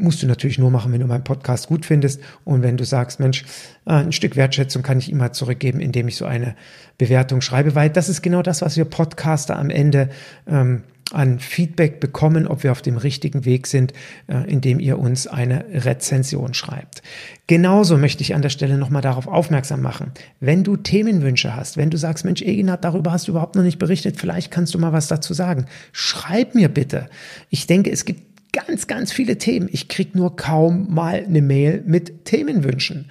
musst 0.00 0.22
du 0.22 0.26
natürlich 0.26 0.58
nur 0.58 0.70
machen, 0.70 0.92
wenn 0.92 1.00
du 1.00 1.06
meinen 1.06 1.24
Podcast 1.24 1.68
gut 1.68 1.84
findest 1.84 2.20
und 2.44 2.62
wenn 2.62 2.76
du 2.76 2.84
sagst, 2.84 3.20
Mensch, 3.20 3.44
äh, 3.86 3.92
ein 3.92 4.12
Stück 4.12 4.36
Wertschätzung 4.36 4.82
kann 4.82 4.98
ich 4.98 5.10
immer 5.10 5.32
zurückgeben, 5.32 5.80
indem 5.80 6.08
ich 6.08 6.16
so 6.16 6.24
eine 6.24 6.54
Bewertung 6.98 7.40
schreibe, 7.40 7.74
weil 7.74 7.90
das 7.90 8.08
ist 8.08 8.22
genau 8.22 8.42
das, 8.42 8.62
was 8.62 8.76
wir 8.76 8.84
Podcaster 8.84 9.58
am 9.58 9.70
Ende 9.70 10.10
ähm, 10.46 10.82
an 11.12 11.40
Feedback 11.40 12.00
bekommen, 12.00 12.46
ob 12.46 12.62
wir 12.62 12.72
auf 12.72 12.82
dem 12.82 12.96
richtigen 12.96 13.44
Weg 13.44 13.66
sind, 13.66 13.92
äh, 14.28 14.48
indem 14.50 14.78
ihr 14.78 14.98
uns 14.98 15.26
eine 15.26 15.64
Rezension 15.72 16.54
schreibt. 16.54 17.02
Genauso 17.46 17.98
möchte 17.98 18.22
ich 18.22 18.34
an 18.34 18.42
der 18.42 18.48
Stelle 18.48 18.78
nochmal 18.78 19.02
darauf 19.02 19.26
aufmerksam 19.26 19.82
machen. 19.82 20.12
Wenn 20.38 20.62
du 20.62 20.76
Themenwünsche 20.76 21.56
hast, 21.56 21.76
wenn 21.76 21.90
du 21.90 21.96
sagst, 21.96 22.24
Mensch, 22.24 22.42
Eginat, 22.42 22.84
darüber 22.84 23.12
hast 23.12 23.26
du 23.26 23.32
überhaupt 23.32 23.56
noch 23.56 23.62
nicht 23.62 23.78
berichtet, 23.78 24.18
vielleicht 24.18 24.50
kannst 24.50 24.74
du 24.74 24.78
mal 24.78 24.92
was 24.92 25.08
dazu 25.08 25.34
sagen. 25.34 25.66
Schreib 25.92 26.54
mir 26.54 26.68
bitte. 26.68 27.08
Ich 27.48 27.66
denke, 27.66 27.90
es 27.90 28.04
gibt 28.04 28.29
ganz, 28.52 28.86
ganz 28.86 29.12
viele 29.12 29.38
Themen. 29.38 29.68
Ich 29.70 29.88
krieg 29.88 30.14
nur 30.14 30.36
kaum 30.36 30.92
mal 30.92 31.24
eine 31.24 31.42
Mail 31.42 31.82
mit 31.86 32.24
Themenwünschen. 32.24 33.10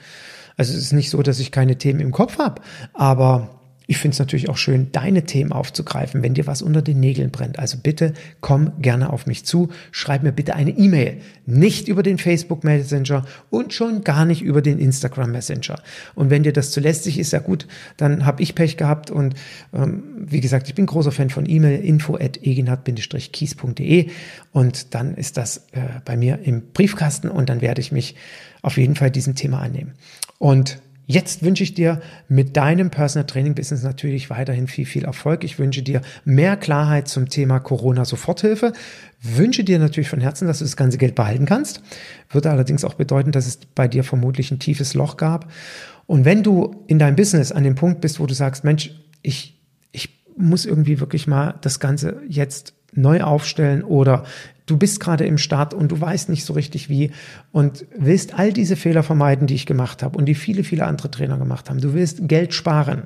Also 0.57 0.73
es 0.73 0.79
ist 0.79 0.93
nicht 0.93 1.09
so, 1.09 1.21
dass 1.21 1.39
ich 1.39 1.51
keine 1.51 1.77
Themen 1.77 1.99
im 1.99 2.11
Kopf 2.11 2.37
habe, 2.37 2.61
aber 2.93 3.58
ich 3.89 3.97
finde 3.97 4.13
es 4.13 4.19
natürlich 4.19 4.49
auch 4.49 4.57
schön, 4.57 4.91
deine 4.91 5.23
Themen 5.23 5.51
aufzugreifen, 5.51 6.21
wenn 6.21 6.35
dir 6.35 6.45
was 6.45 6.61
unter 6.61 6.83
den 6.83 6.99
Nägeln 6.99 7.31
brennt. 7.31 7.57
Also 7.57 7.79
bitte 7.81 8.13
komm 8.39 8.79
gerne 8.79 9.11
auf 9.11 9.25
mich 9.25 9.45
zu, 9.45 9.69
schreib 9.91 10.21
mir 10.21 10.31
bitte 10.31 10.53
eine 10.53 10.69
E-Mail, 10.69 11.17
nicht 11.47 11.87
über 11.87 12.03
den 12.03 12.19
Facebook 12.19 12.63
Messenger 12.63 13.25
und 13.49 13.73
schon 13.73 14.03
gar 14.03 14.25
nicht 14.25 14.43
über 14.43 14.61
den 14.61 14.77
Instagram 14.77 15.31
Messenger. 15.31 15.81
Und 16.13 16.29
wenn 16.29 16.43
dir 16.43 16.53
das 16.53 16.69
zu 16.69 16.79
lästig 16.79 17.17
ist, 17.17 17.33
ja 17.33 17.39
gut, 17.39 17.65
dann 17.97 18.27
habe 18.27 18.43
ich 18.43 18.53
Pech 18.53 18.77
gehabt 18.77 19.09
und 19.09 19.33
ähm, 19.73 20.03
wie 20.19 20.39
gesagt, 20.39 20.67
ich 20.67 20.75
bin 20.75 20.85
großer 20.85 21.11
Fan 21.11 21.31
von 21.31 21.49
E-Mail 21.49 21.83
info 21.83 22.13
at 22.13 22.37
eginhard-kies.de 22.43 24.11
und 24.51 24.93
dann 24.93 25.15
ist 25.15 25.35
das 25.35 25.65
äh, 25.71 25.79
bei 26.05 26.15
mir 26.15 26.37
im 26.43 26.61
Briefkasten 26.73 27.27
und 27.27 27.49
dann 27.49 27.61
werde 27.61 27.81
ich 27.81 27.91
mich 27.91 28.13
auf 28.61 28.77
jeden 28.77 28.95
Fall 28.95 29.09
diesem 29.09 29.33
Thema 29.33 29.61
annehmen. 29.61 29.93
Und 30.37 30.79
Jetzt 31.11 31.41
wünsche 31.41 31.63
ich 31.63 31.73
dir 31.73 32.01
mit 32.27 32.55
deinem 32.55 32.91
Personal 32.91 33.25
Training 33.25 33.55
Business 33.55 33.81
natürlich 33.81 34.29
weiterhin 34.29 34.67
viel, 34.67 34.85
viel 34.85 35.05
Erfolg. 35.05 35.43
Ich 35.43 35.57
wünsche 35.57 35.81
dir 35.81 36.01
mehr 36.23 36.55
Klarheit 36.55 37.07
zum 37.07 37.29
Thema 37.29 37.59
Corona 37.59 38.05
Soforthilfe. 38.05 38.73
Wünsche 39.19 39.63
dir 39.63 39.79
natürlich 39.79 40.07
von 40.07 40.21
Herzen, 40.21 40.47
dass 40.47 40.59
du 40.59 40.65
das 40.65 40.77
ganze 40.77 40.99
Geld 40.99 41.15
behalten 41.15 41.47
kannst. 41.47 41.81
Würde 42.29 42.51
allerdings 42.51 42.85
auch 42.85 42.93
bedeuten, 42.93 43.31
dass 43.31 43.47
es 43.47 43.57
bei 43.57 43.87
dir 43.87 44.03
vermutlich 44.03 44.51
ein 44.51 44.59
tiefes 44.59 44.93
Loch 44.93 45.17
gab. 45.17 45.51
Und 46.05 46.25
wenn 46.25 46.43
du 46.43 46.83
in 46.85 46.99
deinem 46.99 47.15
Business 47.15 47.51
an 47.51 47.63
dem 47.63 47.73
Punkt 47.73 48.01
bist, 48.01 48.19
wo 48.19 48.27
du 48.27 48.35
sagst, 48.35 48.63
Mensch, 48.63 48.91
ich, 49.23 49.59
ich 49.91 50.09
muss 50.37 50.67
irgendwie 50.67 50.99
wirklich 50.99 51.25
mal 51.25 51.55
das 51.61 51.79
Ganze 51.79 52.21
jetzt 52.27 52.75
neu 52.93 53.21
aufstellen 53.21 53.83
oder 53.83 54.25
du 54.69 54.77
bist 54.77 54.99
gerade 54.99 55.25
im 55.25 55.37
Start 55.37 55.73
und 55.73 55.91
du 55.91 55.99
weißt 55.99 56.29
nicht 56.29 56.45
so 56.45 56.53
richtig 56.53 56.89
wie 56.89 57.11
und 57.51 57.85
willst 57.97 58.37
all 58.37 58.53
diese 58.53 58.75
Fehler 58.75 59.03
vermeiden, 59.03 59.47
die 59.47 59.55
ich 59.55 59.65
gemacht 59.65 60.03
habe 60.03 60.17
und 60.17 60.25
die 60.25 60.35
viele, 60.35 60.63
viele 60.63 60.85
andere 60.85 61.11
Trainer 61.11 61.37
gemacht 61.37 61.69
haben. 61.69 61.81
Du 61.81 61.93
willst 61.93 62.27
Geld 62.27 62.53
sparen. 62.53 63.03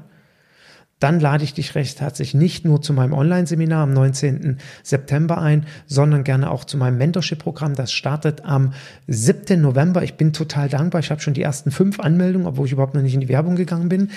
Dann 1.04 1.20
lade 1.20 1.44
ich 1.44 1.54
dich 1.54 1.76
recht 1.76 2.00
herzlich 2.00 2.34
nicht 2.34 2.64
nur 2.64 2.82
zu 2.82 2.94
meinem 2.94 3.12
Online-Seminar 3.12 3.84
am 3.84 3.92
19. 3.92 4.58
September 4.84 5.38
ein, 5.38 5.66
sondern 5.86 6.24
gerne 6.24 6.50
auch 6.50 6.64
zu 6.64 6.78
meinem 6.78 6.98
Mentorship-Programm. 6.98 7.76
Das 7.76 7.92
startet 7.92 8.46
am 8.46 8.72
7. 9.08 9.60
November. 9.60 10.04
Ich 10.04 10.14
bin 10.14 10.32
total 10.32 10.70
dankbar. 10.70 11.02
Ich 11.02 11.12
habe 11.12 11.20
schon 11.20 11.34
die 11.34 11.42
ersten 11.42 11.72
fünf 11.72 12.00
Anmeldungen, 12.00 12.48
obwohl 12.48 12.68
ich 12.68 12.72
überhaupt 12.72 12.94
noch 12.94 13.02
nicht 13.02 13.16
in 13.16 13.20
die 13.20 13.28
Werbung 13.28 13.58
gegangen 13.58 13.90
bin. 13.90 14.12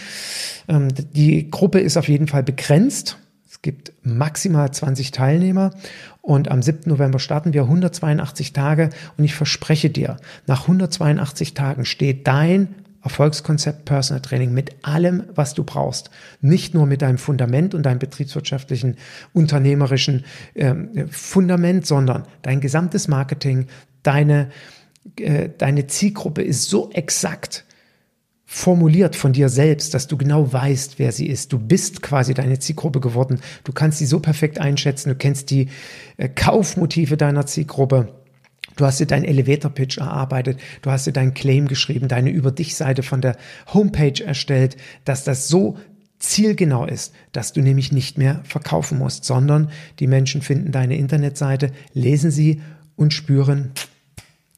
Ähm, 0.68 0.86
die 1.12 1.50
Gruppe 1.50 1.80
ist 1.80 1.96
auf 1.96 2.08
jeden 2.08 2.28
Fall 2.28 2.44
begrenzt. 2.44 3.18
Es 3.56 3.62
gibt 3.62 3.94
maximal 4.02 4.70
20 4.70 5.12
Teilnehmer 5.12 5.70
und 6.20 6.50
am 6.50 6.60
7. 6.60 6.90
November 6.90 7.18
starten 7.18 7.54
wir 7.54 7.62
182 7.62 8.52
Tage 8.52 8.90
und 9.16 9.24
ich 9.24 9.34
verspreche 9.34 9.88
dir, 9.88 10.18
nach 10.46 10.62
182 10.62 11.54
Tagen 11.54 11.86
steht 11.86 12.26
dein 12.26 12.74
Erfolgskonzept 13.02 13.86
Personal 13.86 14.20
Training 14.20 14.52
mit 14.52 14.72
allem, 14.82 15.24
was 15.34 15.54
du 15.54 15.64
brauchst. 15.64 16.10
Nicht 16.42 16.74
nur 16.74 16.84
mit 16.84 17.00
deinem 17.00 17.16
Fundament 17.16 17.74
und 17.74 17.84
deinem 17.84 17.98
betriebswirtschaftlichen, 17.98 18.96
unternehmerischen 19.32 20.26
äh, 20.52 20.74
Fundament, 21.08 21.86
sondern 21.86 22.24
dein 22.42 22.60
gesamtes 22.60 23.08
Marketing, 23.08 23.68
deine, 24.02 24.50
äh, 25.18 25.48
deine 25.56 25.86
Zielgruppe 25.86 26.42
ist 26.42 26.68
so 26.68 26.90
exakt, 26.90 27.64
formuliert 28.46 29.16
von 29.16 29.32
dir 29.32 29.48
selbst, 29.48 29.92
dass 29.92 30.06
du 30.06 30.16
genau 30.16 30.52
weißt, 30.52 30.98
wer 30.98 31.10
sie 31.10 31.26
ist. 31.26 31.52
Du 31.52 31.58
bist 31.58 32.00
quasi 32.00 32.32
deine 32.32 32.60
Zielgruppe 32.60 33.00
geworden. 33.00 33.40
Du 33.64 33.72
kannst 33.72 33.98
sie 33.98 34.06
so 34.06 34.20
perfekt 34.20 34.60
einschätzen. 34.60 35.10
Du 35.10 35.16
kennst 35.16 35.50
die 35.50 35.68
äh, 36.16 36.28
Kaufmotive 36.28 37.16
deiner 37.16 37.46
Zielgruppe. 37.46 38.08
Du 38.76 38.84
hast 38.84 39.00
dir 39.00 39.06
deinen 39.06 39.24
Elevator 39.24 39.70
Pitch 39.70 39.98
erarbeitet, 39.98 40.58
du 40.82 40.90
hast 40.90 41.06
dir 41.06 41.12
deinen 41.12 41.34
Claim 41.34 41.66
geschrieben, 41.66 42.08
deine 42.08 42.30
Über 42.30 42.50
dich 42.50 42.76
Seite 42.76 43.02
von 43.02 43.22
der 43.22 43.36
Homepage 43.72 44.22
erstellt, 44.22 44.76
dass 45.04 45.24
das 45.24 45.48
so 45.48 45.78
zielgenau 46.18 46.84
ist, 46.84 47.14
dass 47.32 47.52
du 47.52 47.62
nämlich 47.62 47.92
nicht 47.92 48.18
mehr 48.18 48.42
verkaufen 48.44 48.98
musst, 48.98 49.24
sondern 49.24 49.70
die 49.98 50.06
Menschen 50.06 50.42
finden 50.42 50.72
deine 50.72 50.96
Internetseite, 50.96 51.72
lesen 51.94 52.30
sie 52.30 52.60
und 52.96 53.14
spüren, 53.14 53.72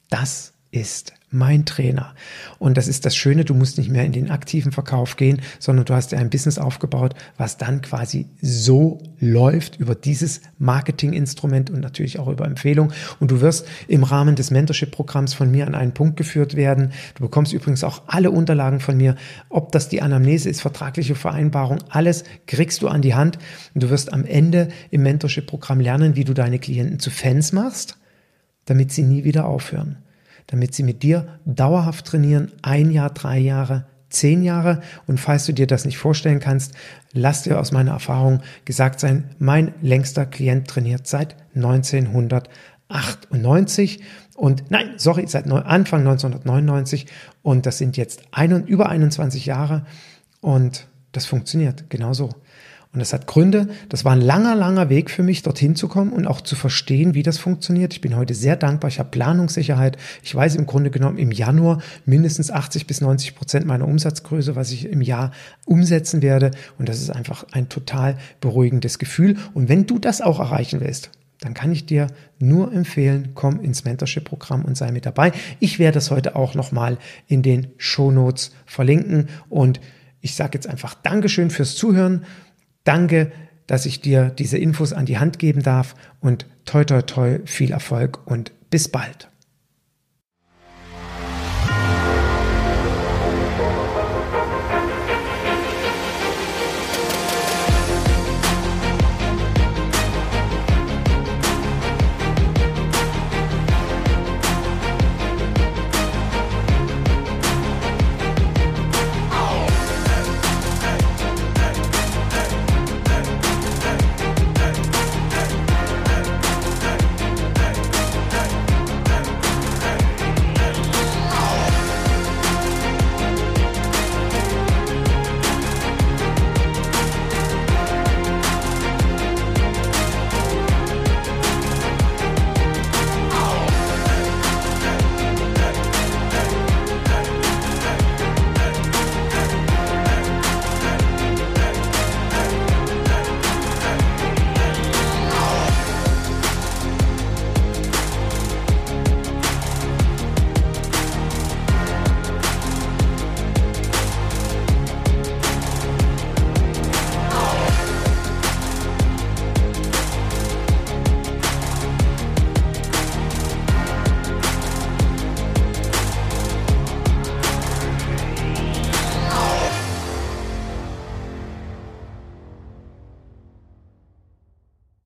das 0.09 0.53
ist 0.71 1.13
mein 1.31 1.65
Trainer. 1.65 2.15
Und 2.57 2.77
das 2.77 2.87
ist 2.87 3.05
das 3.05 3.15
Schöne, 3.15 3.45
du 3.45 3.53
musst 3.53 3.77
nicht 3.77 3.89
mehr 3.89 4.05
in 4.05 4.11
den 4.11 4.31
aktiven 4.31 4.71
Verkauf 4.71 5.15
gehen, 5.15 5.41
sondern 5.59 5.85
du 5.85 5.93
hast 5.93 6.11
dir 6.11 6.17
ein 6.17 6.29
Business 6.29 6.57
aufgebaut, 6.57 7.13
was 7.37 7.57
dann 7.57 7.81
quasi 7.81 8.27
so 8.41 8.99
läuft 9.19 9.79
über 9.79 9.93
dieses 9.93 10.41
Marketinginstrument 10.57 11.69
und 11.69 11.81
natürlich 11.81 12.17
auch 12.17 12.27
über 12.27 12.45
Empfehlung. 12.45 12.91
Und 13.19 13.29
du 13.31 13.41
wirst 13.41 13.67
im 13.87 14.03
Rahmen 14.03 14.35
des 14.35 14.49
Mentorship-Programms 14.49 15.33
von 15.33 15.51
mir 15.51 15.67
an 15.67 15.75
einen 15.75 15.93
Punkt 15.93 16.17
geführt 16.17 16.55
werden. 16.55 16.93
Du 17.15 17.23
bekommst 17.23 17.53
übrigens 17.53 17.83
auch 17.83 18.03
alle 18.07 18.31
Unterlagen 18.31 18.79
von 18.79 18.97
mir, 18.97 19.15
ob 19.49 19.71
das 19.71 19.87
die 19.89 20.01
Anamnese 20.01 20.49
ist, 20.49 20.61
vertragliche 20.61 21.15
Vereinbarung, 21.15 21.79
alles 21.89 22.23
kriegst 22.47 22.81
du 22.81 22.87
an 22.87 23.01
die 23.01 23.13
Hand. 23.13 23.37
Und 23.75 23.83
du 23.83 23.89
wirst 23.89 24.13
am 24.13 24.25
Ende 24.25 24.69
im 24.89 25.03
Mentorship-Programm 25.03 25.79
lernen, 25.79 26.15
wie 26.15 26.23
du 26.23 26.33
deine 26.33 26.59
Klienten 26.59 26.99
zu 26.99 27.11
Fans 27.11 27.53
machst, 27.53 27.97
damit 28.65 28.91
sie 28.91 29.03
nie 29.03 29.23
wieder 29.23 29.45
aufhören 29.45 29.97
damit 30.49 30.73
sie 30.73 30.83
mit 30.83 31.03
dir 31.03 31.39
dauerhaft 31.45 32.07
trainieren, 32.07 32.51
ein 32.61 32.91
Jahr, 32.91 33.11
drei 33.11 33.37
Jahre, 33.37 33.85
zehn 34.09 34.43
Jahre. 34.43 34.81
Und 35.07 35.17
falls 35.19 35.45
du 35.45 35.53
dir 35.53 35.67
das 35.67 35.85
nicht 35.85 35.99
vorstellen 35.99 36.39
kannst, 36.39 36.73
lass 37.13 37.43
dir 37.43 37.59
aus 37.59 37.71
meiner 37.71 37.91
Erfahrung 37.91 38.41
gesagt 38.65 38.99
sein, 38.99 39.35
mein 39.37 39.75
längster 39.81 40.25
Klient 40.25 40.67
trainiert 40.67 41.05
seit 41.07 41.35
1998 41.55 44.01
und 44.35 44.71
nein, 44.71 44.93
sorry, 44.97 45.25
seit 45.27 45.45
Anfang 45.51 45.99
1999 45.99 47.05
und 47.43 47.65
das 47.65 47.77
sind 47.77 47.95
jetzt 47.97 48.21
ein, 48.31 48.65
über 48.65 48.89
21 48.89 49.45
Jahre 49.45 49.85
und 50.41 50.87
das 51.11 51.25
funktioniert 51.25 51.89
genauso. 51.89 52.29
Und 52.91 52.99
das 52.99 53.13
hat 53.13 53.27
Gründe. 53.27 53.67
Das 53.87 54.03
war 54.03 54.13
ein 54.13 54.21
langer, 54.21 54.55
langer 54.55 54.89
Weg 54.89 55.11
für 55.11 55.21
mich, 55.21 55.43
dorthin 55.43 55.75
zu 55.75 55.87
kommen 55.87 56.11
und 56.11 56.25
auch 56.25 56.41
zu 56.41 56.55
verstehen, 56.55 57.13
wie 57.13 57.21
das 57.21 57.37
funktioniert. 57.37 57.93
Ich 57.93 58.01
bin 58.01 58.15
heute 58.15 58.33
sehr 58.33 58.55
dankbar. 58.55 58.89
Ich 58.89 58.97
habe 58.97 59.11
Planungssicherheit. 59.11 59.97
Ich 60.23 60.33
weiß 60.33 60.55
im 60.55 60.65
Grunde 60.65 60.89
genommen 60.89 61.19
im 61.19 61.31
Januar 61.31 61.83
mindestens 62.05 62.49
80 62.49 62.87
bis 62.87 63.01
90 63.01 63.35
Prozent 63.35 63.67
meiner 63.67 63.87
Umsatzgröße, 63.87 64.55
was 64.55 64.71
ich 64.71 64.85
im 64.89 65.01
Jahr 65.01 65.31
umsetzen 65.65 66.23
werde. 66.23 66.49
Und 66.79 66.89
das 66.89 66.99
ist 66.99 67.11
einfach 67.11 67.45
ein 67.51 67.69
total 67.69 68.17
beruhigendes 68.41 68.97
Gefühl. 68.97 69.37
Und 69.53 69.69
wenn 69.69 69.85
du 69.85 69.99
das 69.99 70.21
auch 70.21 70.39
erreichen 70.39 70.79
willst, 70.81 71.11
dann 71.41 71.53
kann 71.53 71.71
ich 71.71 71.85
dir 71.85 72.07
nur 72.39 72.73
empfehlen, 72.73 73.29
komm 73.35 73.61
ins 73.61 73.85
Mentorship-Programm 73.85 74.65
und 74.65 74.75
sei 74.75 74.91
mit 74.91 75.05
dabei. 75.05 75.31
Ich 75.59 75.77
werde 75.77 75.95
das 75.95 76.09
heute 76.09 76.35
auch 76.35 76.55
nochmal 76.55 76.97
in 77.27 77.43
den 77.43 77.67
Show 77.77 78.09
Notes 78.09 78.51
verlinken. 78.65 79.29
Und 79.47 79.79
ich 80.21 80.35
sage 80.35 80.51
jetzt 80.55 80.67
einfach 80.67 80.95
Dankeschön 80.95 81.51
fürs 81.51 81.75
Zuhören. 81.75 82.25
Danke, 82.89 83.31
dass 83.67 83.85
ich 83.85 84.01
dir 84.01 84.31
diese 84.31 84.57
Infos 84.57 84.93
an 84.93 85.05
die 85.05 85.19
Hand 85.19 85.37
geben 85.37 85.61
darf 85.61 85.93
und 86.21 86.47
toi 86.65 86.83
toi 86.85 87.03
toi 87.03 87.39
viel 87.45 87.71
Erfolg 87.71 88.25
und 88.25 88.51
bis 88.71 88.87
bald. 88.89 89.29